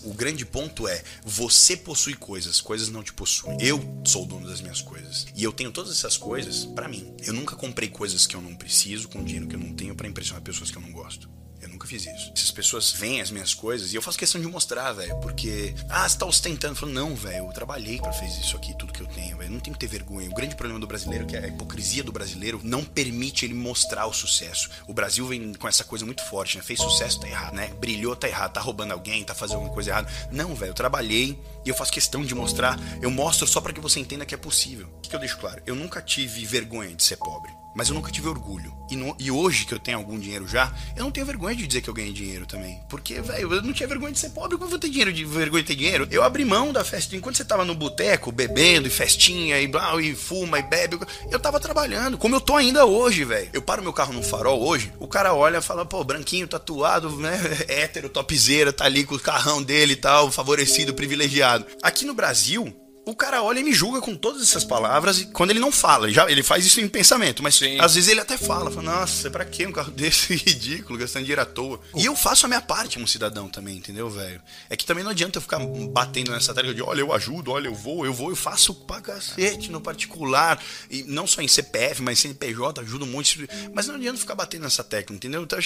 O 0.04 0.12
grande 0.12 0.44
ponto 0.44 0.86
é: 0.86 1.02
você 1.24 1.76
possui 1.76 2.14
coisas, 2.14 2.60
coisas 2.60 2.88
não 2.88 3.02
te 3.02 3.12
possuem. 3.12 3.56
Eu 3.60 4.02
sou 4.04 4.24
o 4.24 4.26
dono 4.26 4.46
das 4.46 4.60
minhas 4.60 4.82
coisas. 4.82 5.26
E 5.34 5.42
eu 5.42 5.52
tenho 5.52 5.72
todas 5.72 5.90
essas 5.92 6.16
coisas 6.16 6.66
pra 6.66 6.86
mim. 6.88 7.14
Eu 7.24 7.32
nunca 7.32 7.56
comprei 7.56 7.88
coisas 7.88 8.26
que 8.26 8.36
eu 8.36 8.42
não 8.42 8.54
preciso 8.54 9.08
com 9.08 9.24
dinheiro 9.24 9.46
que 9.46 9.56
eu 9.56 9.60
não 9.60 9.72
tenho 9.72 9.94
pra 9.94 10.06
impressionar 10.06 10.42
pessoas 10.42 10.70
que 10.70 10.76
eu 10.76 10.82
não 10.82 10.92
gosto. 10.92 11.28
Eu 11.62 11.68
nunca 11.80 11.86
fiz 11.88 12.04
isso. 12.06 12.30
Essas 12.36 12.50
pessoas 12.50 12.92
veem 12.92 13.20
as 13.22 13.30
minhas 13.30 13.54
coisas 13.54 13.92
e 13.92 13.96
eu 13.96 14.02
faço 14.02 14.18
questão 14.18 14.38
de 14.40 14.46
mostrar, 14.46 14.92
velho. 14.92 15.16
Porque, 15.20 15.74
ah, 15.88 16.06
você 16.06 16.18
tá 16.18 16.26
ostentando. 16.26 16.74
Eu 16.74 16.76
falo, 16.76 16.92
não, 16.92 17.14
velho, 17.14 17.46
eu 17.46 17.52
trabalhei 17.52 17.98
pra 17.98 18.12
fazer 18.12 18.38
isso 18.40 18.54
aqui, 18.56 18.74
tudo 18.76 18.92
que 18.92 19.00
eu 19.00 19.06
tenho, 19.06 19.38
velho. 19.38 19.50
Não 19.50 19.60
tenho 19.60 19.74
que 19.74 19.80
ter 19.80 19.86
vergonha. 19.86 20.28
O 20.28 20.34
grande 20.34 20.54
problema 20.54 20.78
do 20.78 20.86
brasileiro, 20.86 21.26
que 21.26 21.34
é 21.36 21.44
a 21.44 21.48
hipocrisia 21.48 22.04
do 22.04 22.12
brasileiro, 22.12 22.60
não 22.62 22.84
permite 22.84 23.46
ele 23.46 23.54
mostrar 23.54 24.06
o 24.06 24.12
sucesso. 24.12 24.68
O 24.86 24.92
Brasil 24.92 25.26
vem 25.26 25.54
com 25.54 25.66
essa 25.66 25.82
coisa 25.82 26.04
muito 26.04 26.22
forte, 26.24 26.58
né? 26.58 26.62
Fez 26.62 26.78
sucesso, 26.80 27.18
tá 27.20 27.26
errado, 27.28 27.54
né? 27.54 27.68
Brilhou, 27.80 28.14
tá 28.14 28.28
errado. 28.28 28.52
Tá 28.52 28.60
roubando 28.60 28.92
alguém, 28.92 29.24
tá 29.24 29.34
fazendo 29.34 29.56
alguma 29.56 29.72
coisa 29.72 29.90
errada. 29.90 30.12
Não, 30.30 30.54
velho, 30.54 30.70
eu 30.70 30.74
trabalhei 30.74 31.38
e 31.64 31.68
eu 31.68 31.74
faço 31.74 31.90
questão 31.92 32.22
de 32.22 32.34
mostrar. 32.34 32.78
Eu 33.00 33.10
mostro 33.10 33.46
só 33.46 33.60
pra 33.60 33.72
que 33.72 33.80
você 33.80 33.98
entenda 34.00 34.26
que 34.26 34.34
é 34.34 34.38
possível. 34.38 34.86
O 34.98 35.00
que, 35.00 35.08
que 35.08 35.16
eu 35.16 35.20
deixo 35.20 35.38
claro? 35.38 35.62
Eu 35.64 35.74
nunca 35.74 36.02
tive 36.02 36.44
vergonha 36.44 36.94
de 36.94 37.02
ser 37.02 37.16
pobre. 37.16 37.50
Mas 37.72 37.88
eu 37.88 37.94
nunca 37.94 38.10
tive 38.10 38.26
orgulho. 38.26 38.76
E, 38.90 38.96
no- 38.96 39.14
e 39.16 39.30
hoje 39.30 39.64
que 39.64 39.72
eu 39.72 39.78
tenho 39.78 39.96
algum 39.96 40.18
dinheiro 40.18 40.48
já, 40.48 40.74
eu 40.96 41.04
não 41.04 41.10
tenho 41.12 41.24
vergonha 41.24 41.54
de 41.54 41.68
dizer 41.70 41.80
que 41.80 41.88
eu 41.88 41.94
ganhei 41.94 42.12
dinheiro 42.12 42.44
também. 42.44 42.80
Porque, 42.88 43.20
velho, 43.20 43.54
eu 43.54 43.62
não 43.62 43.72
tinha 43.72 43.88
vergonha 43.88 44.12
de 44.12 44.18
ser 44.18 44.30
pobre. 44.30 44.56
Como 44.56 44.66
eu 44.66 44.70
vou 44.70 44.78
ter 44.78 44.88
dinheiro 44.88 45.12
de 45.12 45.24
vergonha 45.24 45.62
de 45.62 45.68
ter 45.68 45.76
dinheiro? 45.76 46.06
Eu 46.10 46.22
abri 46.22 46.44
mão 46.44 46.72
da 46.72 46.84
festa. 46.84 47.16
Enquanto 47.16 47.36
você 47.36 47.44
tava 47.44 47.64
no 47.64 47.74
boteco, 47.74 48.32
bebendo, 48.32 48.88
e 48.88 48.90
festinha, 48.90 49.60
e 49.60 49.66
blá, 49.66 50.00
e 50.00 50.14
fuma, 50.14 50.58
e 50.58 50.62
bebe, 50.62 50.98
eu 51.30 51.38
tava 51.38 51.58
trabalhando. 51.60 52.18
Como 52.18 52.34
eu 52.34 52.40
tô 52.40 52.56
ainda 52.56 52.84
hoje, 52.84 53.24
velho. 53.24 53.48
Eu 53.52 53.62
paro 53.62 53.82
meu 53.82 53.92
carro 53.92 54.12
num 54.12 54.22
farol 54.22 54.62
hoje, 54.62 54.92
o 54.98 55.06
cara 55.06 55.34
olha 55.34 55.58
e 55.58 55.62
fala, 55.62 55.86
pô, 55.86 56.02
branquinho, 56.04 56.48
tatuado, 56.48 57.10
né? 57.16 57.38
Hétero, 57.68 58.08
topzeira, 58.08 58.72
tá 58.72 58.84
ali 58.84 59.04
com 59.04 59.14
o 59.14 59.20
carrão 59.20 59.62
dele 59.62 59.92
e 59.92 59.96
tal, 59.96 60.30
favorecido, 60.30 60.94
privilegiado. 60.94 61.66
Aqui 61.82 62.04
no 62.04 62.14
Brasil, 62.14 62.74
o 63.10 63.14
cara 63.16 63.42
olha 63.42 63.58
e 63.58 63.64
me 63.64 63.72
julga 63.72 64.00
com 64.00 64.14
todas 64.14 64.40
essas 64.40 64.64
palavras 64.64 65.20
e 65.20 65.26
quando 65.26 65.50
ele 65.50 65.58
não 65.58 65.72
fala, 65.72 66.06
ele, 66.06 66.14
já, 66.14 66.30
ele 66.30 66.42
faz 66.44 66.64
isso 66.64 66.80
em 66.80 66.88
pensamento, 66.88 67.42
mas 67.42 67.56
Sim. 67.56 67.80
às 67.80 67.94
vezes 67.94 68.08
ele 68.08 68.20
até 68.20 68.38
fala, 68.38 68.70
fala, 68.70 68.82
nossa, 68.82 69.28
pra 69.30 69.44
que 69.44 69.66
um 69.66 69.72
carro 69.72 69.90
desse 69.92 70.34
ridículo, 70.36 70.98
gastando 70.98 71.22
dinheiro 71.22 71.42
à 71.42 71.44
toa? 71.44 71.80
E 71.96 72.04
eu 72.04 72.14
faço 72.14 72.46
a 72.46 72.48
minha 72.48 72.60
parte 72.60 72.94
como 72.94 73.08
cidadão 73.08 73.48
também, 73.48 73.76
entendeu, 73.76 74.08
velho? 74.08 74.40
É 74.68 74.76
que 74.76 74.86
também 74.86 75.02
não 75.02 75.10
adianta 75.10 75.38
eu 75.38 75.42
ficar 75.42 75.58
batendo 75.90 76.30
nessa 76.30 76.54
tecla 76.54 76.72
de, 76.72 76.82
olha, 76.82 77.00
eu 77.00 77.12
ajudo, 77.12 77.50
olha, 77.50 77.66
eu 77.66 77.74
vou, 77.74 78.06
eu 78.06 78.14
vou, 78.14 78.30
eu 78.30 78.36
faço 78.36 78.74
pra 78.74 79.00
cacete 79.00 79.72
no 79.72 79.80
particular, 79.80 80.62
e 80.88 81.02
não 81.02 81.26
só 81.26 81.42
em 81.42 81.48
CPF, 81.48 82.02
mas 82.02 82.20
CNPJ, 82.20 82.80
ajuda 82.80 83.04
um 83.04 83.08
monte, 83.08 83.48
mas 83.74 83.88
não 83.88 83.96
adianta 83.96 84.18
ficar 84.18 84.36
batendo 84.36 84.62
nessa 84.62 84.84
tecla, 84.84 85.16
entendeu? 85.16 85.42
Então, 85.42 85.58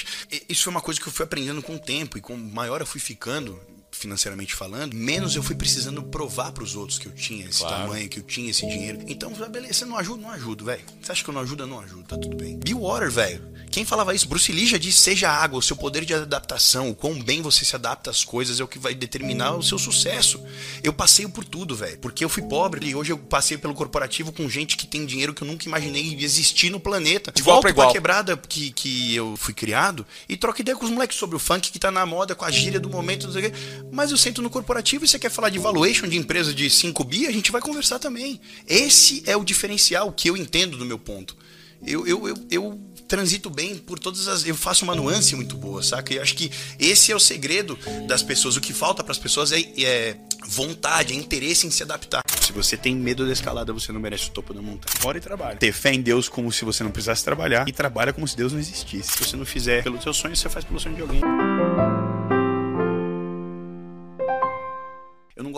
isso 0.49 0.65
foi 0.65 0.71
uma 0.71 0.81
coisa 0.81 0.99
que 0.99 1.07
eu 1.07 1.13
fui 1.13 1.25
aprendendo 1.25 1.63
com 1.63 1.75
o 1.75 1.79
tempo, 1.79 2.17
e 2.17 2.23
com 2.23 2.37
maior 2.37 2.81
eu 2.81 2.87
fui 2.87 3.01
ficando, 3.01 3.61
financeiramente 3.95 4.55
falando, 4.55 4.95
menos 4.95 5.35
eu 5.37 5.43
fui 5.43 5.55
precisando 5.55 6.03
provar 6.03 6.53
pros 6.53 6.75
outros 6.77 6.99
que 6.99 7.07
eu 7.07 7.13
tinha 7.13 7.47
esse 7.47 7.61
Claro. 7.61 7.83
tamanho, 7.85 8.09
que 8.09 8.19
eu 8.19 8.23
tinha 8.23 8.51
esse 8.51 8.67
dinheiro. 8.67 9.01
Então, 9.07 9.35
falei, 9.35 9.51
beleza, 9.51 9.75
você 9.75 9.85
não 9.85 9.97
ajuda, 9.97 10.23
não 10.23 10.31
ajudo, 10.31 10.65
velho. 10.65 10.83
Você 11.03 11.13
acha 11.13 11.23
que 11.25 11.31
eu 11.31 11.35
não 11.35 11.41
ajudo, 11.41 11.63
eu 11.63 11.67
não 11.67 11.81
ajudo, 11.81 12.03
tá 12.05 12.17
tudo 12.19 12.37
bem. 12.37 12.59
Bill 12.59 12.81
Water, 12.81 13.11
velho. 13.11 13.55
Quem 13.71 13.85
falava 13.85 14.15
isso? 14.15 14.29
Bruce 14.29 14.53
Lee 14.53 14.67
já 14.67 14.79
disse, 14.79 14.99
seja 14.99 15.29
água, 15.31 15.59
o 15.59 15.63
seu 15.63 15.77
poder 15.77 16.05
de 16.05 16.15
adaptação, 16.15 16.91
o 16.91 16.95
quão 16.95 17.21
bem 17.21 17.43
você 17.43 17.65
se 17.65 17.75
adapta 17.75 18.11
às 18.11 18.25
coisas 18.25 18.61
é 18.61 18.65
o 18.65 18.69
que 18.69 18.79
vai 18.79 18.95
determinar 18.95 19.55
o 19.57 19.63
seu 19.63 19.79
sucesso. 19.79 20.41
Eu 20.83 20.93
passei 20.93 21.27
por 21.27 21.45
tudo, 21.45 21.75
velho. 21.75 21.99
Porque 21.99 22.25
eu 22.25 22.29
fui 22.29 22.43
pobre 22.43 22.87
e 22.87 22.95
hoje 22.95 23.11
eu 23.13 23.19
passei 23.19 23.59
pelo 23.59 23.75
corporativo 23.75 24.31
com 24.33 24.49
gente 24.49 24.77
que 24.77 24.87
tem 24.87 25.05
dinheiro 25.05 25.35
que 25.35 25.43
eu 25.43 25.49
nunca 25.49 25.67
imaginei 25.67 26.17
existir 26.21 26.71
no 26.71 26.79
planeta. 26.79 27.33
De 27.33 27.41
igual 27.41 27.55
Volto 27.57 27.63
pra 27.63 27.71
igual. 27.71 27.93
quebrada 27.93 28.37
que, 28.37 28.71
que 28.71 29.15
eu 29.17 29.35
fui 29.37 29.53
criado 29.55 30.07
e 30.29 30.37
troco 30.37 30.61
ideia 30.61 30.77
com 30.77 30.85
os 30.85 30.91
moleques 30.91 31.17
sobre 31.19 31.35
o 31.35 31.39
funk 31.41 31.73
que 31.73 31.79
tá 31.79 31.91
na 31.91 32.07
moda, 32.07 32.35
com 32.35 32.45
a 32.45 32.51
gíria 32.51 32.79
do 32.79 32.89
momento, 32.89 33.27
não 33.27 33.33
sei 33.33 33.47
o 33.47 33.51
quê. 33.51 33.59
Mas 33.95 34.11
eu 34.11 34.17
sento 34.19 34.43
no 34.43 34.51
corporativo 34.51 35.05
e 35.05 35.09
você 35.09 35.19
quer 35.19 35.31
falar 35.31 35.49
de 35.49 35.59
valuation 35.59 36.09
de 36.09 36.17
empresa 36.17 36.53
de 36.53 36.69
5 36.69 37.05
bi, 37.05 37.27
a 37.27 37.33
gente 37.33 37.53
vai 37.53 37.61
conversar 37.61 37.99
também. 37.99 38.41
Esse 38.67 39.23
é 39.25 39.37
o 39.37 39.45
diferencial 39.45 40.13
que 40.13 40.29
eu 40.29 40.37
entendo 40.37 40.77
do 40.77 40.85
meu 40.85 40.99
ponto. 40.99 41.37
Eu, 41.87 42.07
eu, 42.07 42.29
eu, 42.29 42.37
eu 42.51 42.81
transito 43.07 43.51
bem 43.51 43.77
por 43.77 43.99
todas 43.99 44.27
as. 44.27 44.47
Eu 44.47 44.57
faço 44.57 44.85
uma 44.85 44.95
nuance 44.95 45.37
muito 45.37 45.57
boa, 45.57 45.83
saca? 45.83 46.13
E 46.13 46.17
eu 46.17 46.23
acho 46.23 46.35
que 46.35 46.51
esse 46.79 47.13
é 47.13 47.17
o 47.17 47.21
segredo 47.21 47.79
das 48.07 48.23
pessoas. 48.23 48.57
O 48.57 48.61
que 48.61 48.73
falta 48.73 49.05
para 49.05 49.13
as 49.13 49.19
pessoas 49.19 49.53
é, 49.53 49.61
é 49.61 50.17
vontade, 50.47 51.13
é 51.13 51.17
interesse 51.17 51.67
em 51.67 51.71
se 51.71 51.83
adaptar. 51.83 52.23
Se 52.41 52.53
você 52.53 52.77
tem 52.77 52.97
medo 52.97 53.27
da 53.27 53.33
escalada, 53.33 53.73
você 53.73 53.93
não 53.93 54.01
merece 54.01 54.29
o 54.29 54.31
topo 54.31 54.55
da 54.55 54.63
montanha. 54.63 54.99
Bora 55.03 55.19
e 55.19 55.21
trabalha. 55.21 55.57
Ter 55.57 55.73
fé 55.73 55.93
em 55.93 56.01
Deus 56.01 56.29
como 56.29 56.51
se 56.51 56.65
você 56.65 56.83
não 56.83 56.91
precisasse 56.91 57.23
trabalhar 57.23 57.69
e 57.69 57.73
trabalha 57.73 58.13
como 58.13 58.27
se 58.27 58.37
Deus 58.37 58.53
não 58.53 58.59
existisse. 58.59 59.13
Se 59.13 59.25
você 59.25 59.37
não 59.37 59.45
fizer 59.45 59.83
pelo 59.83 60.01
seu 60.01 60.15
sonho, 60.15 60.35
você 60.35 60.49
faz 60.49 60.65
pelo 60.65 60.81
sonho 60.81 60.97
de 60.97 61.03
alguém. 61.03 61.21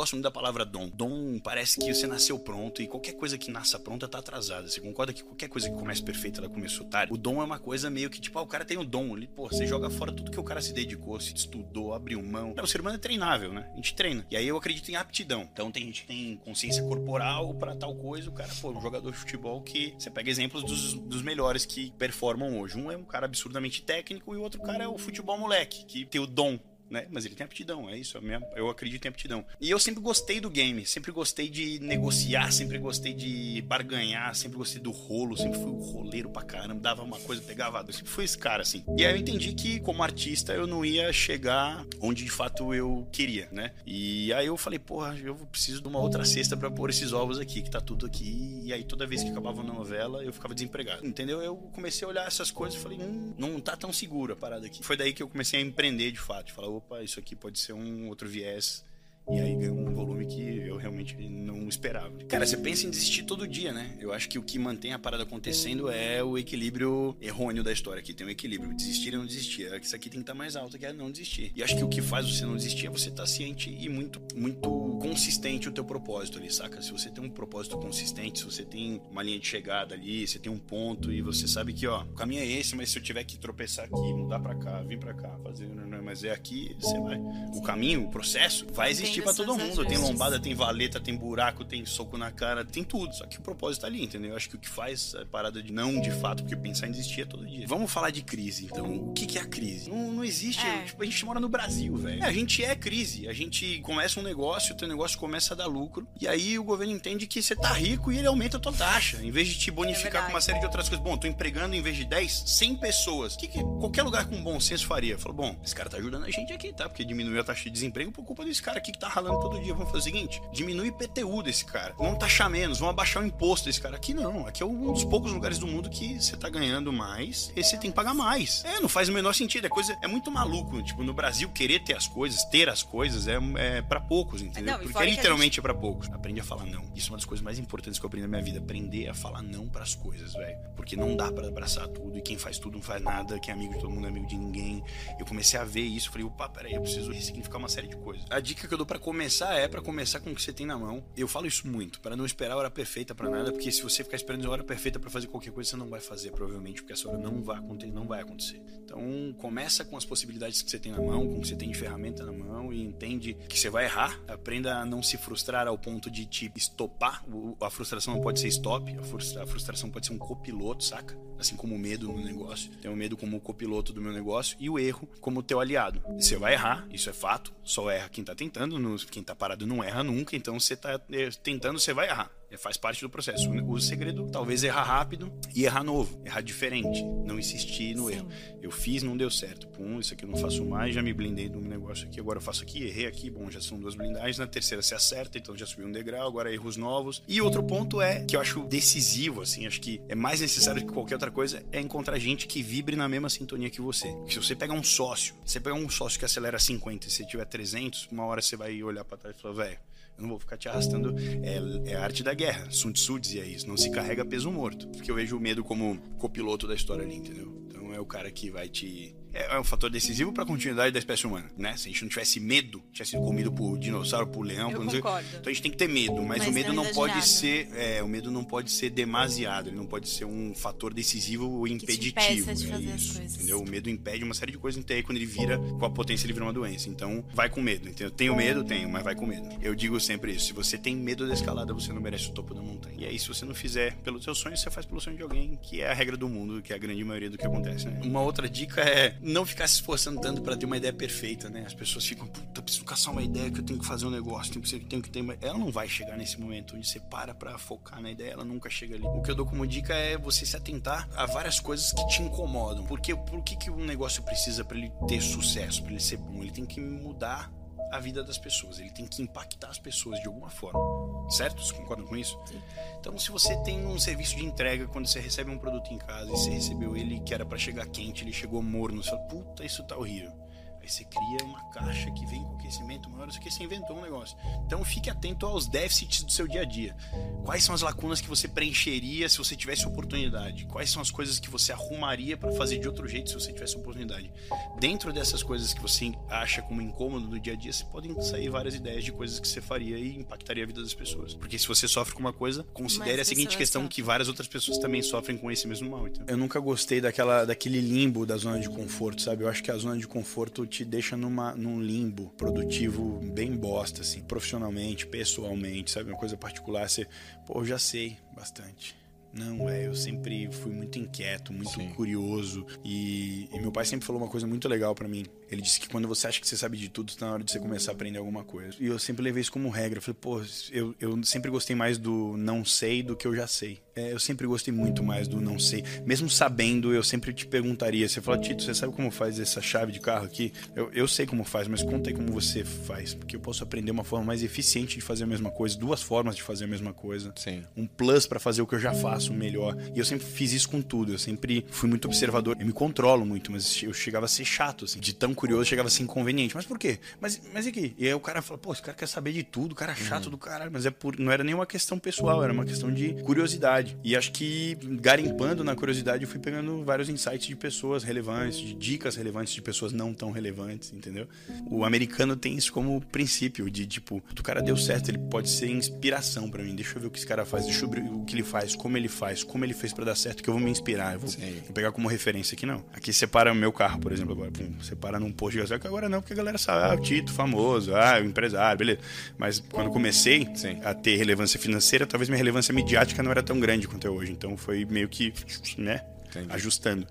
Gosto 0.06 0.14
muito 0.14 0.22
da 0.22 0.30
palavra 0.30 0.64
dom. 0.64 0.88
Dom 0.88 1.40
parece 1.40 1.80
que 1.80 1.92
você 1.92 2.06
nasceu 2.06 2.38
pronto 2.38 2.80
e 2.80 2.86
qualquer 2.86 3.14
coisa 3.14 3.36
que 3.36 3.50
nasça 3.50 3.76
pronta 3.76 4.06
tá 4.06 4.18
atrasada. 4.18 4.68
Você 4.68 4.80
concorda 4.80 5.12
que 5.12 5.24
qualquer 5.24 5.48
coisa 5.48 5.68
que 5.68 5.74
comece 5.74 6.00
perfeita, 6.00 6.40
ela 6.40 6.48
começou 6.48 6.86
tarde? 6.86 7.12
O 7.12 7.16
dom 7.16 7.42
é 7.42 7.44
uma 7.44 7.58
coisa 7.58 7.90
meio 7.90 8.08
que, 8.08 8.20
tipo, 8.20 8.38
ah, 8.38 8.42
o 8.42 8.46
cara 8.46 8.64
tem 8.64 8.76
o 8.76 8.82
um 8.82 8.84
dom. 8.84 9.16
Ele, 9.16 9.26
pô, 9.26 9.48
você 9.48 9.66
joga 9.66 9.90
fora 9.90 10.12
tudo 10.12 10.30
que 10.30 10.38
o 10.38 10.44
cara 10.44 10.62
se 10.62 10.72
dedicou, 10.72 11.18
se 11.18 11.34
estudou, 11.34 11.92
abriu 11.92 12.22
mão. 12.22 12.54
Não, 12.54 12.62
o 12.62 12.66
ser 12.68 12.80
humano 12.80 12.94
é 12.94 13.00
treinável, 13.00 13.52
né? 13.52 13.68
A 13.72 13.76
gente 13.76 13.96
treina. 13.96 14.24
E 14.30 14.36
aí 14.36 14.46
eu 14.46 14.56
acredito 14.56 14.88
em 14.90 14.94
aptidão. 14.94 15.48
Então 15.52 15.72
tem 15.72 15.84
gente 15.86 16.02
que 16.02 16.06
tem 16.06 16.36
consciência 16.44 16.84
corporal 16.84 17.52
para 17.54 17.74
tal 17.74 17.92
coisa. 17.96 18.30
O 18.30 18.32
cara, 18.32 18.52
pô, 18.60 18.70
um 18.70 18.80
jogador 18.80 19.10
de 19.10 19.18
futebol 19.18 19.60
que 19.60 19.92
você 19.98 20.08
pega 20.08 20.30
exemplos 20.30 20.62
dos, 20.62 20.94
dos 20.94 21.22
melhores 21.22 21.66
que 21.66 21.90
performam 21.98 22.60
hoje. 22.60 22.78
Um 22.78 22.92
é 22.92 22.96
um 22.96 23.04
cara 23.04 23.26
absurdamente 23.26 23.82
técnico 23.82 24.32
e 24.34 24.38
o 24.38 24.42
outro 24.42 24.62
cara 24.62 24.84
é 24.84 24.88
o 24.88 24.96
futebol 24.96 25.36
moleque, 25.36 25.84
que 25.84 26.04
tem 26.04 26.20
o 26.20 26.26
dom 26.28 26.60
né? 26.90 27.06
Mas 27.10 27.24
ele 27.24 27.34
tem 27.34 27.44
aptidão, 27.44 27.88
é 27.88 27.96
isso. 27.96 28.18
Eu 28.54 28.68
acredito 28.68 29.04
em 29.04 29.08
aptidão. 29.08 29.44
E 29.60 29.70
eu 29.70 29.78
sempre 29.78 30.00
gostei 30.00 30.40
do 30.40 30.50
game, 30.50 30.84
sempre 30.86 31.12
gostei 31.12 31.48
de 31.48 31.78
negociar, 31.80 32.52
sempre 32.52 32.78
gostei 32.78 33.12
de 33.12 33.62
barganhar, 33.62 34.34
sempre 34.34 34.58
gostei 34.58 34.80
do 34.80 34.90
rolo, 34.90 35.36
sempre 35.36 35.58
fui 35.58 35.70
o 35.70 35.80
roleiro 35.80 36.30
pra 36.30 36.42
caramba, 36.42 36.80
dava 36.80 37.02
uma 37.02 37.18
coisa, 37.20 37.42
pegava, 37.42 37.84
sempre 37.92 38.10
fui 38.10 38.24
esse 38.24 38.38
cara 38.38 38.62
assim. 38.62 38.84
E 38.96 39.04
aí 39.04 39.12
eu 39.14 39.18
entendi 39.18 39.52
que 39.52 39.80
como 39.80 40.02
artista 40.02 40.52
eu 40.52 40.66
não 40.66 40.84
ia 40.84 41.12
chegar 41.12 41.86
onde 42.00 42.24
de 42.24 42.30
fato 42.30 42.74
eu 42.74 43.06
queria, 43.12 43.48
né? 43.50 43.72
E 43.84 44.32
aí 44.32 44.46
eu 44.46 44.56
falei, 44.56 44.78
porra, 44.78 45.16
eu 45.18 45.34
preciso 45.34 45.80
de 45.80 45.88
uma 45.88 45.98
outra 45.98 46.24
cesta 46.24 46.56
para 46.56 46.70
pôr 46.70 46.90
esses 46.90 47.12
ovos 47.12 47.38
aqui, 47.38 47.62
que 47.62 47.70
tá 47.70 47.80
tudo 47.80 48.06
aqui. 48.06 48.60
E 48.64 48.72
aí 48.72 48.84
toda 48.84 49.06
vez 49.06 49.22
que 49.22 49.30
acabava 49.30 49.60
uma 49.60 49.72
novela, 49.72 50.22
eu 50.24 50.32
ficava 50.32 50.54
desempregado. 50.54 51.06
Entendeu? 51.06 51.42
Eu 51.42 51.56
comecei 51.56 52.06
a 52.06 52.08
olhar 52.08 52.26
essas 52.26 52.50
coisas 52.50 52.78
e 52.78 52.82
falei, 52.82 52.98
hum, 52.98 53.34
não 53.38 53.60
tá 53.60 53.76
tão 53.76 53.92
seguro 53.92 54.32
a 54.32 54.36
parada 54.36 54.66
aqui. 54.66 54.82
Foi 54.82 54.96
daí 54.96 55.12
que 55.12 55.22
eu 55.22 55.28
comecei 55.28 55.60
a 55.60 55.62
empreender 55.62 56.10
de 56.10 56.20
fato, 56.20 56.52
falar, 56.52 56.75
opa, 56.76 57.02
isso 57.02 57.18
aqui 57.18 57.34
pode 57.34 57.58
ser 57.58 57.72
um 57.72 58.08
outro 58.08 58.28
viés 58.28 58.84
e 59.28 59.40
aí 59.40 59.56
ganhou 59.56 59.76
um 59.76 59.92
volume 59.94 60.26
que 60.26 60.58
eu 60.66 60.75
realmente 60.86 61.16
não 61.28 61.68
esperava. 61.68 62.12
Cara, 62.28 62.46
você 62.46 62.56
pensa 62.56 62.86
em 62.86 62.90
desistir 62.90 63.24
todo 63.24 63.46
dia, 63.46 63.72
né? 63.72 63.96
Eu 64.00 64.12
acho 64.12 64.28
que 64.28 64.38
o 64.38 64.42
que 64.42 64.58
mantém 64.58 64.92
a 64.92 64.98
parada 64.98 65.24
acontecendo 65.24 65.90
é 65.90 66.22
o 66.22 66.38
equilíbrio 66.38 67.16
errôneo 67.20 67.62
da 67.62 67.72
história. 67.72 68.00
Aqui 68.00 68.14
tem 68.14 68.26
um 68.26 68.30
equilíbrio. 68.30 68.74
Desistir 68.74 69.12
e 69.12 69.16
não 69.16 69.26
desistir. 69.26 69.66
É 69.66 69.78
isso 69.78 69.94
aqui 69.94 70.08
tem 70.08 70.20
que 70.20 70.22
estar 70.22 70.34
mais 70.34 70.56
alto, 70.56 70.78
que 70.78 70.86
é 70.86 70.92
não 70.92 71.10
desistir. 71.10 71.52
E 71.54 71.62
acho 71.62 71.76
que 71.76 71.84
o 71.84 71.88
que 71.88 72.00
faz 72.00 72.26
você 72.28 72.44
não 72.44 72.56
desistir 72.56 72.86
é 72.86 72.90
você 72.90 73.08
estar 73.08 73.26
ciente 73.26 73.70
e 73.70 73.88
muito, 73.88 74.20
muito 74.34 74.68
consistente 75.00 75.68
o 75.68 75.72
teu 75.72 75.84
propósito 75.84 76.38
ali, 76.38 76.52
saca? 76.52 76.80
Se 76.80 76.92
você 76.92 77.10
tem 77.10 77.22
um 77.22 77.30
propósito 77.30 77.76
consistente, 77.78 78.38
se 78.38 78.44
você 78.44 78.64
tem 78.64 79.00
uma 79.10 79.22
linha 79.22 79.38
de 79.38 79.46
chegada 79.46 79.94
ali, 79.94 80.26
você 80.26 80.38
tem 80.38 80.50
um 80.50 80.58
ponto 80.58 81.12
e 81.12 81.20
você 81.20 81.48
sabe 81.48 81.72
que, 81.72 81.86
ó, 81.86 82.02
o 82.02 82.14
caminho 82.14 82.42
é 82.42 82.46
esse, 82.46 82.76
mas 82.76 82.90
se 82.90 82.98
eu 82.98 83.02
tiver 83.02 83.24
que 83.24 83.38
tropeçar 83.38 83.86
aqui, 83.86 84.14
mudar 84.14 84.40
para 84.40 84.54
cá, 84.54 84.82
vir 84.82 84.98
para 84.98 85.14
cá, 85.14 85.38
fazer, 85.42 85.66
mas 86.02 86.22
é 86.22 86.30
aqui, 86.30 86.76
você 86.78 86.98
vai. 87.00 87.18
O 87.54 87.62
caminho, 87.62 88.04
o 88.04 88.10
processo 88.10 88.66
vai 88.72 88.90
existir 88.90 89.22
para 89.22 89.34
todo 89.34 89.56
mundo. 89.56 89.84
Tem 89.84 89.98
lombada, 89.98 90.38
tem 90.38 90.54
valeta, 90.76 91.00
tem 91.00 91.16
buraco, 91.16 91.64
tem 91.64 91.86
soco 91.86 92.18
na 92.18 92.30
cara, 92.30 92.64
tem 92.64 92.84
tudo. 92.84 93.14
Só 93.14 93.24
que 93.26 93.38
o 93.38 93.40
propósito 93.40 93.82
tá 93.82 93.86
ali, 93.86 94.02
entendeu? 94.04 94.30
Eu 94.30 94.36
acho 94.36 94.48
que 94.50 94.56
o 94.56 94.58
que 94.58 94.68
faz 94.68 95.14
a 95.14 95.24
parada 95.24 95.62
de 95.62 95.72
não, 95.72 95.98
de 96.00 96.10
fato, 96.10 96.42
porque 96.42 96.54
pensar 96.54 96.86
em 96.86 96.90
desistir 96.90 97.22
é 97.22 97.24
todo 97.24 97.46
dia. 97.46 97.66
Vamos 97.66 97.90
falar 97.90 98.10
de 98.10 98.22
crise, 98.22 98.66
então. 98.66 98.94
O 98.94 99.12
que, 99.14 99.24
que 99.24 99.38
é 99.38 99.40
a 99.40 99.46
crise? 99.46 99.88
Não, 99.88 100.12
não 100.12 100.24
existe. 100.24 100.64
É. 100.64 100.84
Tipo, 100.84 101.02
a 101.02 101.06
gente 101.06 101.24
mora 101.24 101.40
no 101.40 101.48
Brasil, 101.48 101.96
velho. 101.96 102.22
É, 102.22 102.26
a 102.26 102.32
gente 102.32 102.62
é 102.62 102.74
crise. 102.76 103.26
A 103.26 103.32
gente 103.32 103.80
começa 103.80 104.20
um 104.20 104.22
negócio, 104.22 104.74
o 104.74 104.76
teu 104.76 104.86
negócio 104.86 105.18
começa 105.18 105.54
a 105.54 105.56
dar 105.56 105.66
lucro. 105.66 106.06
E 106.20 106.28
aí 106.28 106.58
o 106.58 106.64
governo 106.64 106.92
entende 106.92 107.26
que 107.26 107.42
você 107.42 107.56
tá 107.56 107.72
rico 107.72 108.12
e 108.12 108.18
ele 108.18 108.26
aumenta 108.26 108.58
a 108.58 108.60
tua 108.60 108.72
taxa. 108.72 109.22
Em 109.22 109.30
vez 109.30 109.48
de 109.48 109.58
te 109.58 109.70
bonificar 109.70 110.24
é 110.24 110.26
com 110.26 110.32
uma 110.32 110.40
série 110.40 110.58
de 110.58 110.66
outras 110.66 110.88
coisas. 110.88 111.02
Bom, 111.02 111.16
tô 111.16 111.26
empregando 111.26 111.74
em 111.74 111.80
vez 111.80 111.96
de 111.96 112.04
10, 112.04 112.44
100 112.46 112.76
pessoas. 112.76 113.34
O 113.34 113.38
que, 113.38 113.48
que 113.48 113.62
qualquer 113.80 114.02
lugar 114.02 114.26
com 114.26 114.42
bom 114.42 114.60
senso 114.60 114.86
faria? 114.86 115.18
Falou, 115.18 115.36
bom, 115.36 115.56
esse 115.64 115.74
cara 115.74 115.88
tá 115.88 115.96
ajudando 115.96 116.24
a 116.24 116.30
gente 116.30 116.52
aqui, 116.52 116.72
tá? 116.72 116.88
Porque 116.88 117.04
diminuiu 117.04 117.40
a 117.40 117.44
taxa 117.44 117.64
de 117.64 117.70
desemprego 117.70 118.12
por 118.12 118.24
culpa 118.24 118.44
desse 118.44 118.62
cara 118.62 118.78
aqui 118.78 118.92
que 118.92 118.98
tá 118.98 119.08
ralando 119.08 119.40
todo 119.40 119.60
dia. 119.60 119.72
Vamos 119.72 119.90
fazer 119.90 119.98
o 119.98 120.02
seguinte: 120.02 120.42
diminui 120.56 120.86
o 120.86 120.88
IPTU 120.88 121.42
desse 121.42 121.64
cara. 121.64 121.94
Vamos 121.98 122.18
taxar 122.18 122.48
menos, 122.48 122.78
vamos 122.78 122.92
abaixar 122.92 123.22
o 123.22 123.26
imposto 123.26 123.66
desse 123.66 123.80
cara. 123.80 123.96
Aqui 123.96 124.14
não. 124.14 124.46
Aqui 124.46 124.62
é 124.62 124.66
um 124.66 124.92
dos 124.92 125.04
poucos 125.04 125.32
lugares 125.32 125.58
do 125.58 125.66
mundo 125.66 125.90
que 125.90 126.20
você 126.20 126.36
tá 126.36 126.48
ganhando 126.48 126.92
mais 126.92 127.52
e 127.54 127.62
você 127.62 127.76
tem 127.76 127.90
que 127.90 127.96
pagar 127.96 128.14
mais. 128.14 128.64
É, 128.64 128.80
não 128.80 128.88
faz 128.88 129.08
o 129.08 129.12
menor 129.12 129.34
sentido. 129.34 129.66
É 129.66 129.68
coisa. 129.68 129.96
É 130.02 130.08
muito 130.08 130.30
maluco. 130.30 130.82
Tipo, 130.82 131.04
no 131.04 131.12
Brasil, 131.12 131.48
querer 131.50 131.80
ter 131.80 131.94
as 131.94 132.06
coisas, 132.06 132.44
ter 132.44 132.68
as 132.68 132.82
coisas, 132.82 133.28
é, 133.28 133.38
é 133.56 133.82
para 133.82 134.00
poucos, 134.00 134.40
entendeu? 134.40 134.78
Não, 134.78 134.84
Porque 134.84 135.02
é 135.02 135.06
literalmente 135.06 135.56
gente... 135.56 135.60
é 135.60 135.62
pra 135.62 135.74
poucos. 135.74 136.08
Aprende 136.10 136.40
a 136.40 136.44
falar 136.44 136.64
não. 136.64 136.90
Isso 136.94 137.08
é 137.08 137.10
uma 137.12 137.18
das 137.18 137.26
coisas 137.26 137.44
mais 137.44 137.58
importantes 137.58 137.98
que 137.98 138.04
eu 138.04 138.08
aprendi 138.08 138.26
na 138.26 138.30
minha 138.30 138.42
vida. 138.42 138.58
Aprender 138.58 139.08
a 139.08 139.14
falar 139.14 139.42
não 139.42 139.68
para 139.68 139.82
as 139.82 139.94
coisas, 139.94 140.32
velho. 140.32 140.56
Porque 140.74 140.96
não 140.96 141.14
dá 141.14 141.30
para 141.30 141.48
abraçar 141.48 141.86
tudo. 141.88 142.16
E 142.16 142.22
quem 142.22 142.38
faz 142.38 142.58
tudo 142.58 142.74
não 142.74 142.82
faz 142.82 143.02
nada. 143.02 143.38
Quem 143.38 143.52
é 143.52 143.54
amigo 143.54 143.74
de 143.74 143.80
todo 143.80 143.90
mundo 143.90 144.06
é 144.06 144.10
amigo 144.10 144.26
de 144.26 144.36
ninguém. 144.36 144.82
Eu 145.18 145.26
comecei 145.26 145.58
a 145.58 145.64
ver 145.64 145.82
isso. 145.82 146.10
Falei, 146.10 146.26
opa, 146.26 146.48
peraí, 146.48 146.74
eu 146.74 146.80
preciso 146.80 147.12
ressignificar 147.12 147.58
uma 147.58 147.68
série 147.68 147.88
de 147.88 147.96
coisas. 147.96 148.24
A 148.30 148.40
dica 148.40 148.66
que 148.66 148.72
eu 148.72 148.78
dou 148.78 148.86
para 148.86 148.98
começar 148.98 149.54
é 149.54 149.68
para 149.68 149.82
começar 149.82 150.20
com 150.20 150.30
o 150.30 150.34
que 150.34 150.45
você 150.46 150.52
tem 150.52 150.66
na 150.66 150.78
mão. 150.78 151.04
Eu 151.16 151.26
falo 151.26 151.46
isso 151.46 151.66
muito, 151.66 152.00
para 152.00 152.16
não 152.16 152.24
esperar 152.24 152.54
a 152.54 152.56
hora 152.56 152.70
perfeita 152.70 153.14
para 153.14 153.28
nada, 153.28 153.52
porque 153.52 153.70
se 153.70 153.82
você 153.82 154.04
ficar 154.04 154.16
esperando 154.16 154.46
a 154.46 154.50
hora 154.50 154.64
perfeita 154.64 154.98
para 154.98 155.10
fazer 155.10 155.26
qualquer 155.26 155.52
coisa, 155.52 155.70
você 155.70 155.76
não 155.76 155.88
vai 155.88 156.00
fazer, 156.00 156.30
provavelmente, 156.30 156.82
porque 156.82 156.92
essa 156.92 157.08
hora 157.08 157.18
não 157.18 157.42
vai 157.42 157.58
acontecer, 157.58 157.92
não 157.92 158.06
vai 158.06 158.20
acontecer. 158.20 158.62
Então, 158.84 159.34
começa 159.38 159.84
com 159.84 159.96
as 159.96 160.04
possibilidades 160.04 160.62
que 160.62 160.70
você 160.70 160.78
tem 160.78 160.92
na 160.92 160.98
mão, 160.98 161.26
com 161.26 161.38
o 161.38 161.40
que 161.40 161.48
você 161.48 161.56
tem 161.56 161.70
de 161.70 161.76
ferramenta 161.76 162.24
na 162.24 162.32
mão 162.32 162.72
e 162.72 162.80
entende 162.80 163.34
que 163.48 163.58
você 163.58 163.68
vai 163.68 163.84
errar. 163.84 164.20
Aprenda 164.28 164.76
a 164.76 164.86
não 164.86 165.02
se 165.02 165.16
frustrar 165.16 165.66
ao 165.66 165.76
ponto 165.76 166.08
de 166.08 166.24
te 166.24 166.52
estopar. 166.54 167.24
A 167.60 167.68
frustração 167.68 168.14
não 168.14 168.20
pode 168.20 168.38
ser 168.38 168.48
stop, 168.48 168.96
a 168.96 169.46
frustração 169.46 169.90
pode 169.90 170.06
ser 170.06 170.12
um 170.12 170.18
copiloto, 170.18 170.84
saca? 170.84 171.18
Assim 171.36 171.56
como 171.56 171.74
o 171.74 171.78
medo 171.78 172.06
no 172.06 172.24
negócio. 172.24 172.70
Tem 172.80 172.90
o 172.90 172.96
medo 172.96 173.16
como 173.16 173.40
copiloto 173.40 173.92
do 173.92 174.00
meu 174.00 174.12
negócio 174.12 174.56
e 174.60 174.70
o 174.70 174.78
erro 174.78 175.08
como 175.20 175.42
teu 175.42 175.58
aliado. 175.58 176.00
Você 176.14 176.36
vai 176.36 176.52
errar, 176.52 176.86
isso 176.90 177.10
é 177.10 177.12
fato, 177.12 177.52
só 177.64 177.90
erra 177.90 178.08
quem 178.08 178.22
tá 178.22 178.34
tentando, 178.34 178.78
quem 179.10 179.22
tá 179.22 179.34
parado 179.34 179.66
não 179.66 179.82
erra 179.82 180.04
nunca, 180.04 180.35
então 180.36 180.58
você 180.58 180.76
tá 180.76 181.00
eh, 181.10 181.30
tentando, 181.42 181.78
você 181.78 181.92
vai 181.92 182.08
errar. 182.08 182.30
É, 182.50 182.56
faz 182.56 182.76
parte 182.76 183.00
do 183.00 183.10
processo. 183.10 183.50
O 183.50 183.80
segredo, 183.80 184.28
talvez 184.30 184.62
errar 184.62 184.84
rápido 184.84 185.32
e 185.54 185.64
errar 185.64 185.82
novo, 185.82 186.20
errar 186.24 186.40
diferente, 186.40 187.02
não 187.24 187.38
insistir 187.38 187.94
no 187.94 188.08
Sim. 188.08 188.14
erro. 188.14 188.28
Eu 188.62 188.70
fiz, 188.70 189.02
não 189.02 189.16
deu 189.16 189.30
certo. 189.30 189.66
Pum, 189.68 189.98
isso 189.98 190.14
aqui 190.14 190.24
eu 190.24 190.28
não 190.28 190.36
faço 190.36 190.64
mais, 190.64 190.94
já 190.94 191.02
me 191.02 191.12
blindei 191.12 191.48
do 191.48 191.60
negócio 191.60 192.06
aqui, 192.06 192.20
agora 192.20 192.38
eu 192.38 192.42
faço 192.42 192.62
aqui, 192.62 192.84
errei 192.84 193.06
aqui, 193.06 193.30
bom, 193.30 193.50
já 193.50 193.60
são 193.60 193.78
duas 193.78 193.94
blindagens, 193.94 194.38
na 194.38 194.46
terceira 194.46 194.80
se 194.80 194.94
acerta, 194.94 195.38
então 195.38 195.56
já 195.56 195.66
subiu 195.66 195.88
um 195.88 195.92
degrau, 195.92 196.26
agora 196.26 196.52
erros 196.52 196.76
novos. 196.76 197.22
E 197.26 197.40
outro 197.40 197.62
ponto 197.62 198.00
é, 198.00 198.24
que 198.24 198.36
eu 198.36 198.40
acho 198.40 198.60
decisivo, 198.64 199.42
assim, 199.42 199.66
acho 199.66 199.80
que 199.80 200.00
é 200.08 200.14
mais 200.14 200.40
necessário 200.40 200.86
que 200.86 200.92
qualquer 200.92 201.14
outra 201.14 201.30
coisa, 201.30 201.64
é 201.72 201.80
encontrar 201.80 202.18
gente 202.18 202.46
que 202.46 202.62
vibre 202.62 202.94
na 202.94 203.08
mesma 203.08 203.28
sintonia 203.28 203.70
que 203.70 203.80
você. 203.80 204.08
Se 204.28 204.36
você 204.36 204.54
pegar 204.54 204.74
um 204.74 204.82
sócio, 204.82 205.34
você 205.44 205.58
pegar 205.58 205.74
um 205.74 205.88
sócio 205.88 206.18
que 206.18 206.24
acelera 206.24 206.58
50 206.58 207.08
e 207.08 207.10
se 207.10 207.26
tiver 207.26 207.44
300, 207.44 208.08
uma 208.12 208.24
hora 208.24 208.40
você 208.40 208.56
vai 208.56 208.80
olhar 208.82 209.04
para 209.04 209.18
trás 209.18 209.36
e 209.36 209.40
falar, 209.40 209.54
velho, 209.54 209.78
eu 210.16 210.22
não 210.22 210.30
vou 210.30 210.38
ficar 210.38 210.56
te 210.56 210.68
arrastando. 210.68 211.14
É, 211.42 211.90
é 211.90 211.94
a 211.94 212.02
arte 212.02 212.22
da 212.22 212.32
guerra. 212.32 212.70
Sun 212.70 212.92
Tzu 212.92 213.18
dizia 213.18 213.44
isso. 213.44 213.68
Não 213.68 213.76
se 213.76 213.90
carrega 213.90 214.24
peso 214.24 214.50
morto. 214.50 214.88
Porque 214.88 215.10
eu 215.10 215.14
vejo 215.14 215.36
o 215.36 215.40
medo 215.40 215.62
como 215.62 215.98
copiloto 216.18 216.66
da 216.66 216.74
história 216.74 217.04
ali, 217.04 217.16
entendeu? 217.16 217.52
Então 217.68 217.92
é 217.92 218.00
o 218.00 218.06
cara 218.06 218.30
que 218.30 218.50
vai 218.50 218.68
te 218.68 219.14
é, 219.36 219.54
é 219.54 219.60
um 219.60 219.64
fator 219.64 219.90
decisivo 219.90 220.32
para 220.32 220.44
a 220.44 220.46
continuidade 220.46 220.92
da 220.92 220.98
espécie 220.98 221.26
humana, 221.26 221.46
né? 221.56 221.76
Se 221.76 221.88
a 221.88 221.92
gente 221.92 222.02
não 222.02 222.08
tivesse 222.08 222.40
medo, 222.40 222.82
tivesse 222.92 223.12
sido 223.12 223.22
comido 223.22 223.52
por 223.52 223.78
dinossauro, 223.78 224.26
por 224.26 224.42
leão, 224.42 224.72
por 224.72 224.84
não 224.84 224.90
sei, 224.90 225.00
então 225.00 225.42
a 225.44 225.48
gente 225.48 225.62
tem 225.62 225.70
que 225.70 225.76
ter 225.76 225.88
medo, 225.88 226.22
mas, 226.22 226.38
mas 226.38 226.48
o 226.48 226.52
medo 226.52 226.72
não, 226.72 226.84
não 226.84 226.92
pode 226.92 227.26
ser, 227.26 227.68
é, 227.74 228.02
o 228.02 228.08
medo 228.08 228.30
não 228.30 228.42
pode 228.42 228.70
ser 228.70 228.90
demasiado, 228.90 229.68
ele 229.68 229.76
não 229.76 229.86
pode 229.86 230.08
ser 230.08 230.24
um 230.24 230.54
fator 230.54 230.94
decisivo 230.94 231.50
ou 231.50 231.68
impeditivo, 231.68 232.54
de 232.54 232.72
é 232.72 232.78
isso, 232.94 233.20
entendeu? 233.20 233.60
O 233.60 233.68
medo 233.68 233.90
impede 233.90 234.24
uma 234.24 234.34
série 234.34 234.52
de 234.52 234.58
coisas, 234.58 234.82
então 234.82 234.96
aí 234.96 235.02
quando 235.02 235.16
ele 235.18 235.26
vira 235.26 235.58
com 235.58 235.84
a 235.84 235.90
potência 235.90 236.26
ele 236.26 236.32
vira 236.32 236.44
uma 236.44 236.52
doença. 236.52 236.88
Então, 236.88 237.24
vai 237.34 237.48
com 237.48 237.60
medo, 237.60 237.88
entendeu? 237.88 238.10
Tenho 238.10 238.34
medo, 238.34 238.64
tenho, 238.64 238.88
mas 238.88 239.04
vai 239.04 239.14
com 239.14 239.26
medo. 239.26 239.48
Eu 239.60 239.74
digo 239.74 240.00
sempre 240.00 240.32
isso, 240.32 240.46
se 240.46 240.52
você 240.52 240.78
tem 240.78 240.96
medo 240.96 241.26
da 241.26 241.34
escalada, 241.34 241.74
você 241.74 241.92
não 241.92 242.00
merece 242.00 242.30
o 242.30 242.32
topo 242.32 242.54
da 242.54 242.62
montanha. 242.62 242.94
E 242.96 243.04
aí 243.04 243.18
se 243.18 243.28
você 243.28 243.44
não 243.44 243.54
fizer 243.54 243.96
pelo 243.98 244.22
seu 244.22 244.34
sonho, 244.34 244.56
você 244.56 244.70
faz 244.70 244.86
pelo 244.86 245.00
sonho 245.00 245.16
de 245.16 245.22
alguém, 245.22 245.58
que 245.62 245.80
é 245.80 245.90
a 245.90 245.94
regra 245.94 246.16
do 246.16 246.28
mundo, 246.28 246.62
que 246.62 246.72
é 246.72 246.76
a 246.76 246.78
grande 246.78 247.04
maioria 247.04 247.30
do 247.30 247.36
que 247.36 247.46
acontece, 247.46 247.86
né? 247.86 248.00
Uma 248.04 248.22
outra 248.22 248.48
dica 248.48 248.80
é 248.80 249.16
não 249.26 249.44
ficar 249.44 249.66
se 249.66 249.74
esforçando 249.74 250.20
tanto 250.20 250.40
para 250.40 250.56
ter 250.56 250.66
uma 250.66 250.76
ideia 250.76 250.92
perfeita, 250.92 251.50
né? 251.50 251.64
As 251.66 251.74
pessoas 251.74 252.06
ficam, 252.06 252.26
puta, 252.26 252.62
preciso 252.62 252.84
caçar 252.84 253.12
uma 253.12 253.22
ideia 253.22 253.50
que 253.50 253.58
eu 253.58 253.64
tenho 253.64 253.78
que 253.78 253.84
fazer 253.84 254.06
um 254.06 254.10
negócio, 254.10 254.52
tenho 254.52 254.64
que, 254.64 254.86
tenho 254.86 255.02
que 255.02 255.10
ter. 255.10 255.20
Uma... 255.20 255.36
Ela 255.40 255.58
não 255.58 255.72
vai 255.72 255.88
chegar 255.88 256.16
nesse 256.16 256.40
momento 256.40 256.76
onde 256.76 256.88
você 256.88 257.00
para 257.00 257.34
para 257.34 257.58
focar 257.58 258.00
na 258.00 258.10
ideia, 258.10 258.32
ela 258.32 258.44
nunca 258.44 258.70
chega 258.70 258.94
ali. 258.94 259.04
O 259.04 259.22
que 259.22 259.30
eu 259.30 259.34
dou 259.34 259.44
como 259.44 259.66
dica 259.66 259.94
é 259.94 260.16
você 260.16 260.46
se 260.46 260.56
atentar 260.56 261.08
a 261.16 261.26
várias 261.26 261.58
coisas 261.58 261.92
que 261.92 262.06
te 262.06 262.22
incomodam. 262.22 262.84
Porque 262.86 263.14
por 263.14 263.42
que, 263.42 263.56
que 263.56 263.70
um 263.70 263.84
negócio 263.84 264.22
precisa 264.22 264.64
para 264.64 264.78
ele 264.78 264.92
ter 265.08 265.20
sucesso, 265.20 265.82
para 265.82 265.92
ele 265.92 266.00
ser 266.00 266.18
bom? 266.18 266.42
Ele 266.42 266.52
tem 266.52 266.64
que 266.64 266.80
mudar 266.80 267.50
a 267.90 268.00
vida 268.00 268.22
das 268.22 268.38
pessoas, 268.38 268.78
ele 268.78 268.90
tem 268.90 269.06
que 269.06 269.22
impactar 269.22 269.68
as 269.68 269.78
pessoas 269.78 270.20
de 270.20 270.26
alguma 270.26 270.50
forma. 270.50 271.30
Certo? 271.30 271.62
Vocês 271.62 271.72
concordam 271.72 272.06
com 272.06 272.16
isso? 272.16 272.38
Sim. 272.46 272.60
Então, 273.00 273.18
se 273.18 273.30
você 273.30 273.56
tem 273.62 273.86
um 273.86 273.98
serviço 273.98 274.36
de 274.36 274.44
entrega, 274.44 274.86
quando 274.86 275.06
você 275.06 275.20
recebe 275.20 275.50
um 275.50 275.58
produto 275.58 275.92
em 275.92 275.98
casa 275.98 276.26
e 276.26 276.30
você 276.30 276.50
recebeu 276.50 276.96
ele 276.96 277.20
que 277.20 277.34
era 277.34 277.44
para 277.44 277.58
chegar 277.58 277.86
quente, 277.86 278.24
ele 278.24 278.32
chegou 278.32 278.62
morno, 278.62 279.02
você 279.02 279.10
fala, 279.10 279.22
puta, 279.22 279.64
isso 279.64 279.82
tá 279.84 279.96
horrível. 279.96 280.45
Aí 280.86 280.90
você 280.90 281.04
cria 281.04 281.44
uma 281.44 281.60
caixa 281.70 282.08
que 282.12 282.24
vem 282.26 282.44
com 282.44 282.54
aquecimento, 282.54 283.08
uma 283.08 283.22
hora 283.22 283.32
você 283.32 283.64
inventou 283.64 283.98
um 283.98 284.02
negócio. 284.02 284.36
Então 284.64 284.84
fique 284.84 285.10
atento 285.10 285.44
aos 285.44 285.66
déficits 285.66 286.22
do 286.22 286.30
seu 286.30 286.46
dia 286.46 286.60
a 286.60 286.64
dia. 286.64 286.96
Quais 287.44 287.64
são 287.64 287.74
as 287.74 287.82
lacunas 287.82 288.20
que 288.20 288.28
você 288.28 288.46
preencheria 288.46 289.28
se 289.28 289.36
você 289.36 289.56
tivesse 289.56 289.84
oportunidade? 289.84 290.64
Quais 290.66 290.88
são 290.88 291.02
as 291.02 291.10
coisas 291.10 291.40
que 291.40 291.50
você 291.50 291.72
arrumaria 291.72 292.36
para 292.36 292.52
fazer 292.52 292.78
de 292.78 292.86
outro 292.86 293.08
jeito 293.08 293.30
se 293.30 293.34
você 293.34 293.52
tivesse 293.52 293.76
oportunidade? 293.76 294.32
Dentro 294.78 295.12
dessas 295.12 295.42
coisas 295.42 295.74
que 295.74 295.82
você 295.82 296.14
acha 296.28 296.62
como 296.62 296.80
incômodo 296.80 297.26
do 297.26 297.40
dia 297.40 297.54
a 297.54 297.56
dia, 297.56 297.72
você 297.72 297.84
podem 297.84 298.20
sair 298.22 298.48
várias 298.48 298.76
ideias 298.76 299.02
de 299.02 299.10
coisas 299.10 299.40
que 299.40 299.48
você 299.48 299.60
faria 299.60 299.98
e 299.98 300.16
impactaria 300.16 300.62
a 300.62 300.66
vida 300.68 300.80
das 300.80 300.94
pessoas. 300.94 301.34
Porque 301.34 301.58
se 301.58 301.66
você 301.66 301.88
sofre 301.88 302.14
com 302.14 302.20
uma 302.20 302.32
coisa, 302.32 302.62
considere 302.72 303.16
Mais 303.16 303.26
a 303.26 303.28
seguinte 303.28 303.56
questão 303.56 303.82
sofrem. 303.82 303.96
que 303.96 304.02
várias 304.02 304.28
outras 304.28 304.46
pessoas 304.46 304.78
também 304.78 305.02
sofrem 305.02 305.36
com 305.36 305.50
esse 305.50 305.66
mesmo 305.66 305.90
mal. 305.90 306.06
Então. 306.06 306.24
Eu 306.28 306.36
nunca 306.36 306.60
gostei 306.60 307.00
daquela, 307.00 307.44
daquele 307.44 307.80
limbo 307.80 308.24
da 308.24 308.36
zona 308.36 308.60
de 308.60 308.70
conforto, 308.70 309.20
sabe? 309.20 309.42
Eu 309.42 309.48
acho 309.48 309.64
que 309.64 309.70
a 309.72 309.76
zona 309.76 309.98
de 309.98 310.06
conforto 310.06 310.64
te 310.76 310.84
deixa 310.84 311.16
numa, 311.16 311.54
num 311.54 311.80
limbo 311.80 312.28
produtivo 312.36 313.18
bem 313.32 313.56
bosta, 313.56 314.02
assim, 314.02 314.20
profissionalmente, 314.20 315.06
pessoalmente, 315.06 315.90
sabe? 315.90 316.10
Uma 316.10 316.18
coisa 316.18 316.36
particular, 316.36 316.88
você, 316.88 317.06
pô, 317.46 317.60
eu 317.60 317.64
já 317.64 317.78
sei 317.78 318.18
bastante. 318.34 318.94
Não, 319.32 319.68
é, 319.68 319.86
eu 319.86 319.94
sempre 319.94 320.50
fui 320.50 320.72
muito 320.72 320.98
inquieto, 320.98 321.52
muito 321.52 321.70
Sim. 321.70 321.90
curioso. 321.90 322.66
E, 322.84 323.48
e 323.52 323.60
meu 323.60 323.70
pai 323.70 323.84
sempre 323.84 324.06
falou 324.06 324.20
uma 324.20 324.30
coisa 324.30 324.46
muito 324.46 324.66
legal 324.66 324.94
pra 324.94 325.06
mim. 325.06 325.26
Ele 325.50 325.62
disse 325.62 325.80
que 325.80 325.88
quando 325.88 326.08
você 326.08 326.26
acha 326.26 326.40
que 326.40 326.48
você 326.48 326.56
sabe 326.56 326.76
de 326.76 326.88
tudo, 326.88 327.14
tá 327.14 327.26
na 327.26 327.32
hora 327.34 327.44
de 327.44 327.52
você 327.52 327.58
começar 327.58 327.92
a 327.92 327.94
aprender 327.94 328.18
alguma 328.18 328.44
coisa. 328.44 328.76
E 328.80 328.86
eu 328.86 328.98
sempre 328.98 329.22
levei 329.22 329.40
isso 329.40 329.52
como 329.52 329.68
regra. 329.68 329.98
Eu 329.98 330.02
falei, 330.02 330.18
pô, 330.20 330.42
eu, 330.72 330.94
eu 331.00 331.22
sempre 331.24 331.50
gostei 331.50 331.76
mais 331.76 331.98
do 331.98 332.36
não 332.36 332.64
sei 332.64 333.02
do 333.02 333.16
que 333.16 333.26
eu 333.26 333.34
já 333.34 333.46
sei. 333.46 333.80
É, 333.94 334.12
eu 334.12 334.18
sempre 334.18 334.46
gostei 334.46 334.74
muito 334.74 335.02
mais 335.02 335.26
do 335.26 335.40
não 335.40 335.58
sei. 335.58 335.82
Mesmo 336.04 336.28
sabendo, 336.28 336.92
eu 336.92 337.02
sempre 337.02 337.32
te 337.32 337.46
perguntaria. 337.46 338.06
Você 338.06 338.20
fala, 338.20 338.38
Tito, 338.38 338.62
você 338.62 338.74
sabe 338.74 338.92
como 338.92 339.10
faz 339.10 339.40
essa 339.40 339.62
chave 339.62 339.90
de 339.90 340.00
carro 340.00 340.26
aqui? 340.26 340.52
Eu, 340.74 340.90
eu 340.92 341.08
sei 341.08 341.24
como 341.24 341.44
faz, 341.44 341.66
mas 341.66 341.82
conta 341.82 342.10
aí 342.10 342.14
como 342.14 342.30
você 342.30 342.62
faz. 342.62 343.14
Porque 343.14 343.36
eu 343.36 343.40
posso 343.40 343.62
aprender 343.62 343.90
uma 343.90 344.04
forma 344.04 344.26
mais 344.26 344.42
eficiente 344.42 344.96
de 344.96 345.00
fazer 345.00 345.24
a 345.24 345.26
mesma 345.26 345.50
coisa, 345.50 345.78
duas 345.78 346.02
formas 346.02 346.36
de 346.36 346.42
fazer 346.42 346.64
a 346.64 346.68
mesma 346.68 346.92
coisa 346.92 347.32
Sim. 347.36 347.64
um 347.74 347.86
plus 347.86 348.26
pra 348.26 348.38
fazer 348.38 348.60
o 348.60 348.66
que 348.66 348.74
eu 348.74 348.78
já 348.78 348.92
faço 348.92 349.32
melhor. 349.32 349.74
E 349.94 349.98
eu 349.98 350.04
sempre 350.04 350.26
fiz 350.26 350.52
isso 350.52 350.68
com 350.68 350.82
tudo. 350.82 351.12
Eu 351.12 351.18
sempre 351.18 351.64
fui 351.70 351.88
muito 351.88 352.06
observador. 352.06 352.56
Eu 352.60 352.66
me 352.66 352.72
controlo 352.72 353.24
muito, 353.24 353.50
mas 353.50 353.82
eu 353.82 353.94
chegava 353.94 354.26
a 354.26 354.28
ser 354.28 354.44
chato, 354.44 354.84
assim. 354.84 355.00
De 355.00 355.14
tão 355.14 355.34
curioso, 355.36 355.64
chegava 355.64 355.86
a 355.86 355.90
ser 355.90 356.02
inconveniente. 356.02 356.56
Mas 356.56 356.66
por 356.66 356.78
quê? 356.78 356.98
Mas, 357.20 357.40
mas 357.52 357.66
e 357.66 357.68
aqui? 357.68 357.94
E 357.96 358.06
aí 358.06 358.14
o 358.14 358.20
cara 358.20 358.42
fala, 358.42 358.58
pô, 358.58 358.72
esse 358.72 358.82
cara 358.82 358.96
quer 358.96 359.06
saber 359.06 359.32
de 359.32 359.42
tudo, 359.42 359.72
o 359.72 359.74
cara 359.74 359.92
é 359.92 359.94
chato 359.94 360.28
do 360.28 360.38
caralho. 360.38 360.70
Mas 360.72 360.86
é 360.86 360.90
por, 360.90 361.18
não 361.18 361.30
era 361.30 361.44
nenhuma 361.44 361.66
questão 361.66 361.98
pessoal, 361.98 362.42
era 362.42 362.52
uma 362.52 362.64
questão 362.64 362.92
de 362.92 363.14
curiosidade. 363.22 363.96
E 364.02 364.16
acho 364.16 364.32
que 364.32 364.76
garimpando 365.00 365.62
na 365.62 365.76
curiosidade, 365.76 366.24
eu 366.24 366.28
fui 366.28 366.40
pegando 366.40 366.84
vários 366.84 367.08
insights 367.08 367.46
de 367.46 367.54
pessoas 367.54 368.02
relevantes, 368.02 368.58
de 368.58 368.74
dicas 368.74 369.16
relevantes 369.16 369.54
de 369.54 369.62
pessoas 369.62 369.92
não 369.92 370.12
tão 370.12 370.30
relevantes, 370.30 370.92
entendeu? 370.92 371.28
O 371.70 371.84
americano 371.84 372.34
tem 372.34 372.56
isso 372.56 372.72
como 372.72 373.00
princípio 373.00 373.70
de 373.70 373.86
tipo, 373.86 374.22
o 374.38 374.42
cara 374.42 374.62
deu 374.62 374.76
certo, 374.76 375.08
ele 375.10 375.18
pode 375.18 375.50
ser 375.50 375.70
inspiração 375.70 376.50
pra 376.50 376.62
mim. 376.62 376.74
Deixa 376.74 376.96
eu 376.96 377.00
ver 377.02 377.06
o 377.08 377.10
que 377.10 377.18
esse 377.18 377.26
cara 377.26 377.44
faz, 377.44 377.64
deixa 377.64 377.84
eu 377.84 377.90
ver 377.90 378.02
o 378.02 378.24
que 378.24 378.34
ele 378.34 378.42
faz, 378.42 378.74
como 378.74 378.96
ele 378.96 379.08
faz, 379.08 379.44
como 379.44 379.64
ele 379.64 379.74
fez 379.74 379.92
pra 379.92 380.04
dar 380.04 380.14
certo, 380.14 380.42
que 380.42 380.48
eu 380.48 380.54
vou 380.54 380.62
me 380.62 380.70
inspirar. 380.70 381.14
Eu 381.14 381.20
vou, 381.20 381.30
vou 381.30 381.72
pegar 381.72 381.92
como 381.92 382.08
referência 382.08 382.54
aqui, 382.54 382.64
não. 382.64 382.84
Aqui 382.92 383.12
separa 383.12 383.52
o 383.52 383.54
meu 383.54 383.72
carro, 383.72 384.00
por 384.00 384.12
exemplo, 384.12 384.32
agora. 384.32 384.50
Pum, 384.50 384.80
separa 384.82 385.18
num 385.26 385.32
posto 385.32 385.52
de 385.52 385.58
gasolina, 385.58 385.80
que 385.80 385.86
agora 385.86 386.08
não, 386.08 386.20
porque 386.20 386.32
a 386.32 386.36
galera 386.36 386.58
sabe, 386.58 386.92
ah, 386.92 386.94
o 386.94 387.02
Tito, 387.02 387.32
famoso, 387.32 387.94
ah, 387.94 388.18
o 388.20 388.24
empresário, 388.24 388.78
beleza. 388.78 389.00
Mas 389.36 389.60
quando 389.70 389.90
comecei 389.90 390.48
Sim. 390.54 390.80
a 390.84 390.94
ter 390.94 391.16
relevância 391.16 391.58
financeira, 391.58 392.06
talvez 392.06 392.28
minha 392.28 392.38
relevância 392.38 392.72
midiática 392.72 393.22
não 393.22 393.30
era 393.30 393.42
tão 393.42 393.58
grande 393.58 393.86
quanto 393.88 394.06
é 394.06 394.10
hoje. 394.10 394.32
Então 394.32 394.56
foi 394.56 394.84
meio 394.84 395.08
que, 395.08 395.32
né, 395.78 396.02
Entendi. 396.28 396.46
ajustando. 396.50 397.06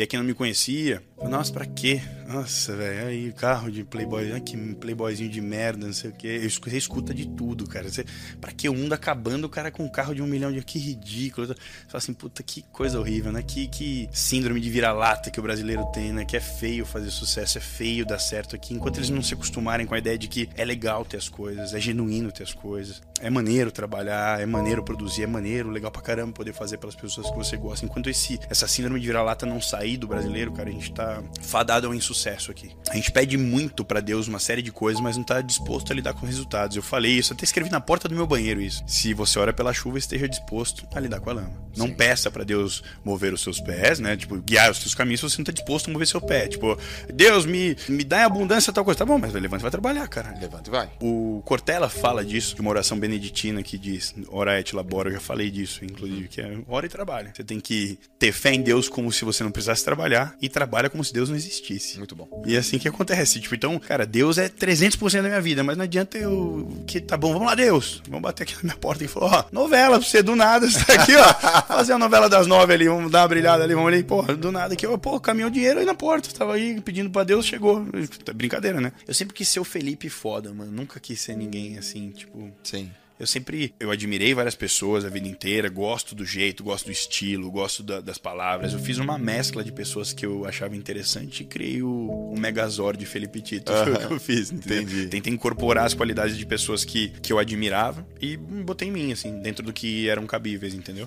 E 0.00 0.02
aí 0.02 0.06
quem 0.06 0.18
não 0.18 0.24
me 0.24 0.32
conhecia, 0.32 1.02
nossa, 1.28 1.52
pra 1.52 1.66
quê? 1.66 2.00
Nossa, 2.26 2.74
velho, 2.74 3.08
aí 3.08 3.32
carro 3.32 3.70
de 3.70 3.84
playboy, 3.84 4.32
ai, 4.32 4.40
que 4.40 4.56
playboyzinho 4.56 5.28
de 5.28 5.40
merda, 5.40 5.84
não 5.84 5.92
sei 5.92 6.10
o 6.10 6.12
quê. 6.14 6.48
Você 6.48 6.78
escuta 6.78 7.12
de 7.12 7.26
tudo, 7.26 7.66
cara. 7.66 7.90
Você, 7.90 8.04
pra 8.40 8.52
que 8.52 8.68
o 8.68 8.74
mundo 8.74 8.92
acabando, 8.92 9.44
o 9.44 9.48
cara 9.48 9.70
com 9.70 9.84
um 9.84 9.88
carro 9.90 10.14
de 10.14 10.22
um 10.22 10.26
milhão 10.26 10.50
de... 10.50 10.62
Que 10.62 10.78
ridículo. 10.78 11.48
Você 11.48 11.54
fala 11.54 11.98
assim, 11.98 12.14
puta, 12.14 12.42
que 12.42 12.62
coisa 12.72 12.98
horrível, 12.98 13.32
né? 13.32 13.42
Que, 13.42 13.66
que 13.66 14.08
síndrome 14.12 14.60
de 14.60 14.70
vira-lata 14.70 15.30
que 15.30 15.40
o 15.40 15.42
brasileiro 15.42 15.84
tem, 15.92 16.12
né? 16.12 16.24
Que 16.24 16.36
é 16.36 16.40
feio 16.40 16.86
fazer 16.86 17.10
sucesso, 17.10 17.58
é 17.58 17.60
feio 17.60 18.06
dar 18.06 18.20
certo 18.20 18.54
aqui. 18.54 18.72
Enquanto 18.72 18.98
eles 18.98 19.10
não 19.10 19.22
se 19.22 19.34
acostumarem 19.34 19.84
com 19.84 19.94
a 19.94 19.98
ideia 19.98 20.16
de 20.16 20.28
que 20.28 20.48
é 20.56 20.64
legal 20.64 21.04
ter 21.04 21.16
as 21.16 21.28
coisas, 21.28 21.74
é 21.74 21.80
genuíno 21.80 22.30
ter 22.30 22.44
as 22.44 22.54
coisas, 22.54 23.02
é 23.20 23.28
maneiro 23.28 23.72
trabalhar, 23.72 24.40
é 24.40 24.46
maneiro 24.46 24.84
produzir, 24.84 25.24
é 25.24 25.26
maneiro, 25.26 25.68
legal 25.68 25.90
pra 25.90 26.00
caramba 26.00 26.32
poder 26.32 26.52
fazer 26.52 26.78
pelas 26.78 26.94
pessoas 26.94 27.28
que 27.28 27.36
você 27.36 27.56
gosta. 27.56 27.84
Enquanto 27.84 28.08
esse, 28.08 28.38
essa 28.48 28.68
síndrome 28.68 29.00
de 29.00 29.06
vira-lata 29.06 29.44
não 29.44 29.60
sair 29.60 29.89
do 29.96 30.06
brasileiro, 30.06 30.52
cara, 30.52 30.68
a 30.68 30.72
gente 30.72 30.92
tá 30.92 31.22
fadado 31.40 31.86
ao 31.86 31.94
insucesso 31.94 32.50
aqui. 32.50 32.70
A 32.90 32.94
gente 32.94 33.10
pede 33.10 33.36
muito 33.36 33.84
pra 33.84 34.00
Deus 34.00 34.28
uma 34.28 34.38
série 34.38 34.62
de 34.62 34.72
coisas, 34.72 35.00
mas 35.00 35.16
não 35.16 35.24
tá 35.24 35.40
disposto 35.40 35.92
a 35.92 35.94
lidar 35.94 36.14
com 36.14 36.26
resultados. 36.26 36.76
Eu 36.76 36.82
falei 36.82 37.12
isso, 37.12 37.32
até 37.32 37.44
escrevi 37.44 37.70
na 37.70 37.80
porta 37.80 38.08
do 38.08 38.14
meu 38.14 38.26
banheiro 38.26 38.60
isso. 38.60 38.82
Se 38.86 39.14
você 39.14 39.38
ora 39.38 39.52
pela 39.52 39.72
chuva, 39.72 39.98
esteja 39.98 40.28
disposto 40.28 40.86
a 40.94 41.00
lidar 41.00 41.20
com 41.20 41.30
a 41.30 41.34
lama. 41.34 41.52
Não 41.76 41.86
Sim. 41.86 41.94
peça 41.94 42.30
pra 42.30 42.44
Deus 42.44 42.82
mover 43.04 43.32
os 43.32 43.42
seus 43.42 43.60
pés, 43.60 44.00
né? 44.00 44.16
Tipo, 44.16 44.36
guiar 44.40 44.70
os 44.70 44.78
seus 44.78 44.94
caminhos 44.94 45.20
se 45.20 45.28
você 45.28 45.38
não 45.38 45.44
tá 45.44 45.52
disposto 45.52 45.88
a 45.88 45.92
mover 45.92 46.06
seu 46.06 46.20
pé. 46.20 46.48
Tipo, 46.48 46.78
Deus 47.12 47.46
me, 47.46 47.76
me 47.88 48.04
dá 48.04 48.20
em 48.20 48.24
abundância 48.24 48.72
tal 48.72 48.84
coisa. 48.84 48.98
Tá 48.98 49.04
bom, 49.04 49.18
mas 49.18 49.32
levanta 49.32 49.62
e 49.62 49.62
vai 49.62 49.70
trabalhar, 49.70 50.08
cara. 50.08 50.34
Levanta 50.40 50.68
e 50.68 50.72
vai. 50.72 50.90
O 51.00 51.42
Cortella 51.44 51.88
fala 51.88 52.24
disso, 52.24 52.54
de 52.54 52.60
uma 52.60 52.70
oração 52.70 52.98
beneditina 52.98 53.62
que 53.62 53.78
diz, 53.78 54.14
ora 54.28 54.58
et 54.58 54.74
labora, 54.74 55.08
eu 55.08 55.14
já 55.14 55.20
falei 55.20 55.50
disso, 55.50 55.84
inclusive, 55.84 56.28
que 56.28 56.40
é 56.40 56.58
ora 56.68 56.86
e 56.86 56.88
trabalha. 56.88 57.32
Você 57.34 57.44
tem 57.44 57.60
que 57.60 57.98
ter 58.18 58.32
fé 58.32 58.52
em 58.52 58.62
Deus 58.62 58.88
como 58.88 59.12
se 59.12 59.24
você 59.24 59.42
não 59.44 59.50
precisasse 59.50 59.69
trabalhar 59.74 60.36
e 60.40 60.48
trabalha 60.48 60.90
como 60.90 61.04
se 61.04 61.12
Deus 61.12 61.28
não 61.28 61.36
existisse. 61.36 61.98
Muito 61.98 62.14
bom. 62.14 62.42
E 62.46 62.56
é 62.56 62.58
assim 62.58 62.78
que 62.78 62.88
acontece. 62.88 63.40
Tipo, 63.40 63.54
então, 63.54 63.78
cara, 63.78 64.06
Deus 64.06 64.38
é 64.38 64.48
300% 64.48 65.22
da 65.22 65.28
minha 65.28 65.40
vida, 65.40 65.62
mas 65.62 65.76
não 65.76 65.84
adianta 65.84 66.18
eu. 66.18 66.68
Que 66.86 67.00
tá 67.00 67.16
bom, 67.16 67.32
vamos 67.32 67.48
lá, 67.48 67.54
Deus. 67.54 68.02
Vamos 68.06 68.22
bater 68.22 68.42
aqui 68.42 68.54
na 68.56 68.62
minha 68.62 68.76
porta 68.76 69.04
e 69.04 69.08
falar: 69.08 69.38
ó, 69.38 69.44
novela 69.52 69.98
pra 69.98 70.06
você 70.08 70.22
do 70.22 70.34
nada, 70.34 70.68
você 70.70 70.84
tá 70.84 70.94
aqui, 70.94 71.14
ó. 71.16 71.34
Fazer 71.74 71.92
a 71.92 71.98
novela 71.98 72.28
das 72.28 72.46
nove 72.46 72.72
ali, 72.72 72.88
vamos 72.88 73.10
dar 73.10 73.22
uma 73.22 73.28
brilhada 73.28 73.64
ali, 73.64 73.74
vamos 73.74 73.92
ali, 73.92 74.02
porra, 74.02 74.34
do 74.36 74.50
nada 74.50 74.74
aqui, 74.74 74.86
ó, 74.86 74.96
pô, 74.96 75.20
caminhou 75.20 75.50
dinheiro 75.50 75.80
aí 75.80 75.86
na 75.86 75.94
porta. 75.94 76.30
Tava 76.32 76.54
aí 76.54 76.80
pedindo 76.80 77.10
pra 77.10 77.24
Deus, 77.24 77.46
chegou. 77.46 77.86
Brincadeira, 78.34 78.80
né? 78.80 78.92
Eu 79.06 79.14
sempre 79.14 79.34
quis 79.34 79.48
ser 79.48 79.60
o 79.60 79.64
Felipe 79.64 80.08
foda, 80.08 80.52
mano. 80.52 80.70
Nunca 80.72 80.98
quis 80.98 81.20
ser 81.20 81.36
ninguém 81.36 81.78
assim, 81.78 82.10
tipo. 82.10 82.50
Sim. 82.62 82.90
Eu 83.20 83.26
sempre 83.26 83.74
eu 83.78 83.90
admirei 83.90 84.32
várias 84.32 84.54
pessoas 84.54 85.04
a 85.04 85.10
vida 85.10 85.28
inteira, 85.28 85.68
gosto 85.68 86.14
do 86.14 86.24
jeito, 86.24 86.64
gosto 86.64 86.86
do 86.86 86.92
estilo, 86.92 87.50
gosto 87.50 87.82
da- 87.82 88.00
das 88.00 88.16
palavras. 88.16 88.72
Eu 88.72 88.78
fiz 88.78 88.96
uma 88.96 89.18
mescla 89.18 89.62
de 89.62 89.70
pessoas 89.70 90.12
que 90.14 90.24
eu 90.24 90.46
achava 90.46 90.74
interessante 90.74 91.42
e 91.42 91.46
criei 91.46 91.82
o, 91.82 92.30
o 92.32 92.34
Megazord 92.40 92.98
de 92.98 93.04
Felipe 93.04 93.42
Tito. 93.42 93.70
Foi 93.72 93.92
o 93.92 94.08
que 94.08 94.14
eu 94.14 94.18
fiz, 94.18 94.50
entendeu? 94.50 94.82
Entendi. 94.82 95.06
Tentei 95.08 95.32
incorporar 95.32 95.84
as 95.84 95.92
qualidades 95.92 96.36
de 96.38 96.46
pessoas 96.46 96.82
que, 96.84 97.10
que 97.20 97.30
eu 97.30 97.38
admirava 97.38 98.06
e 98.20 98.38
botei 98.38 98.88
em 98.88 98.90
mim, 98.90 99.12
assim, 99.12 99.38
dentro 99.42 99.62
do 99.64 99.72
que 99.72 100.08
eram 100.08 100.26
cabíveis, 100.26 100.74
entendeu? 100.74 101.06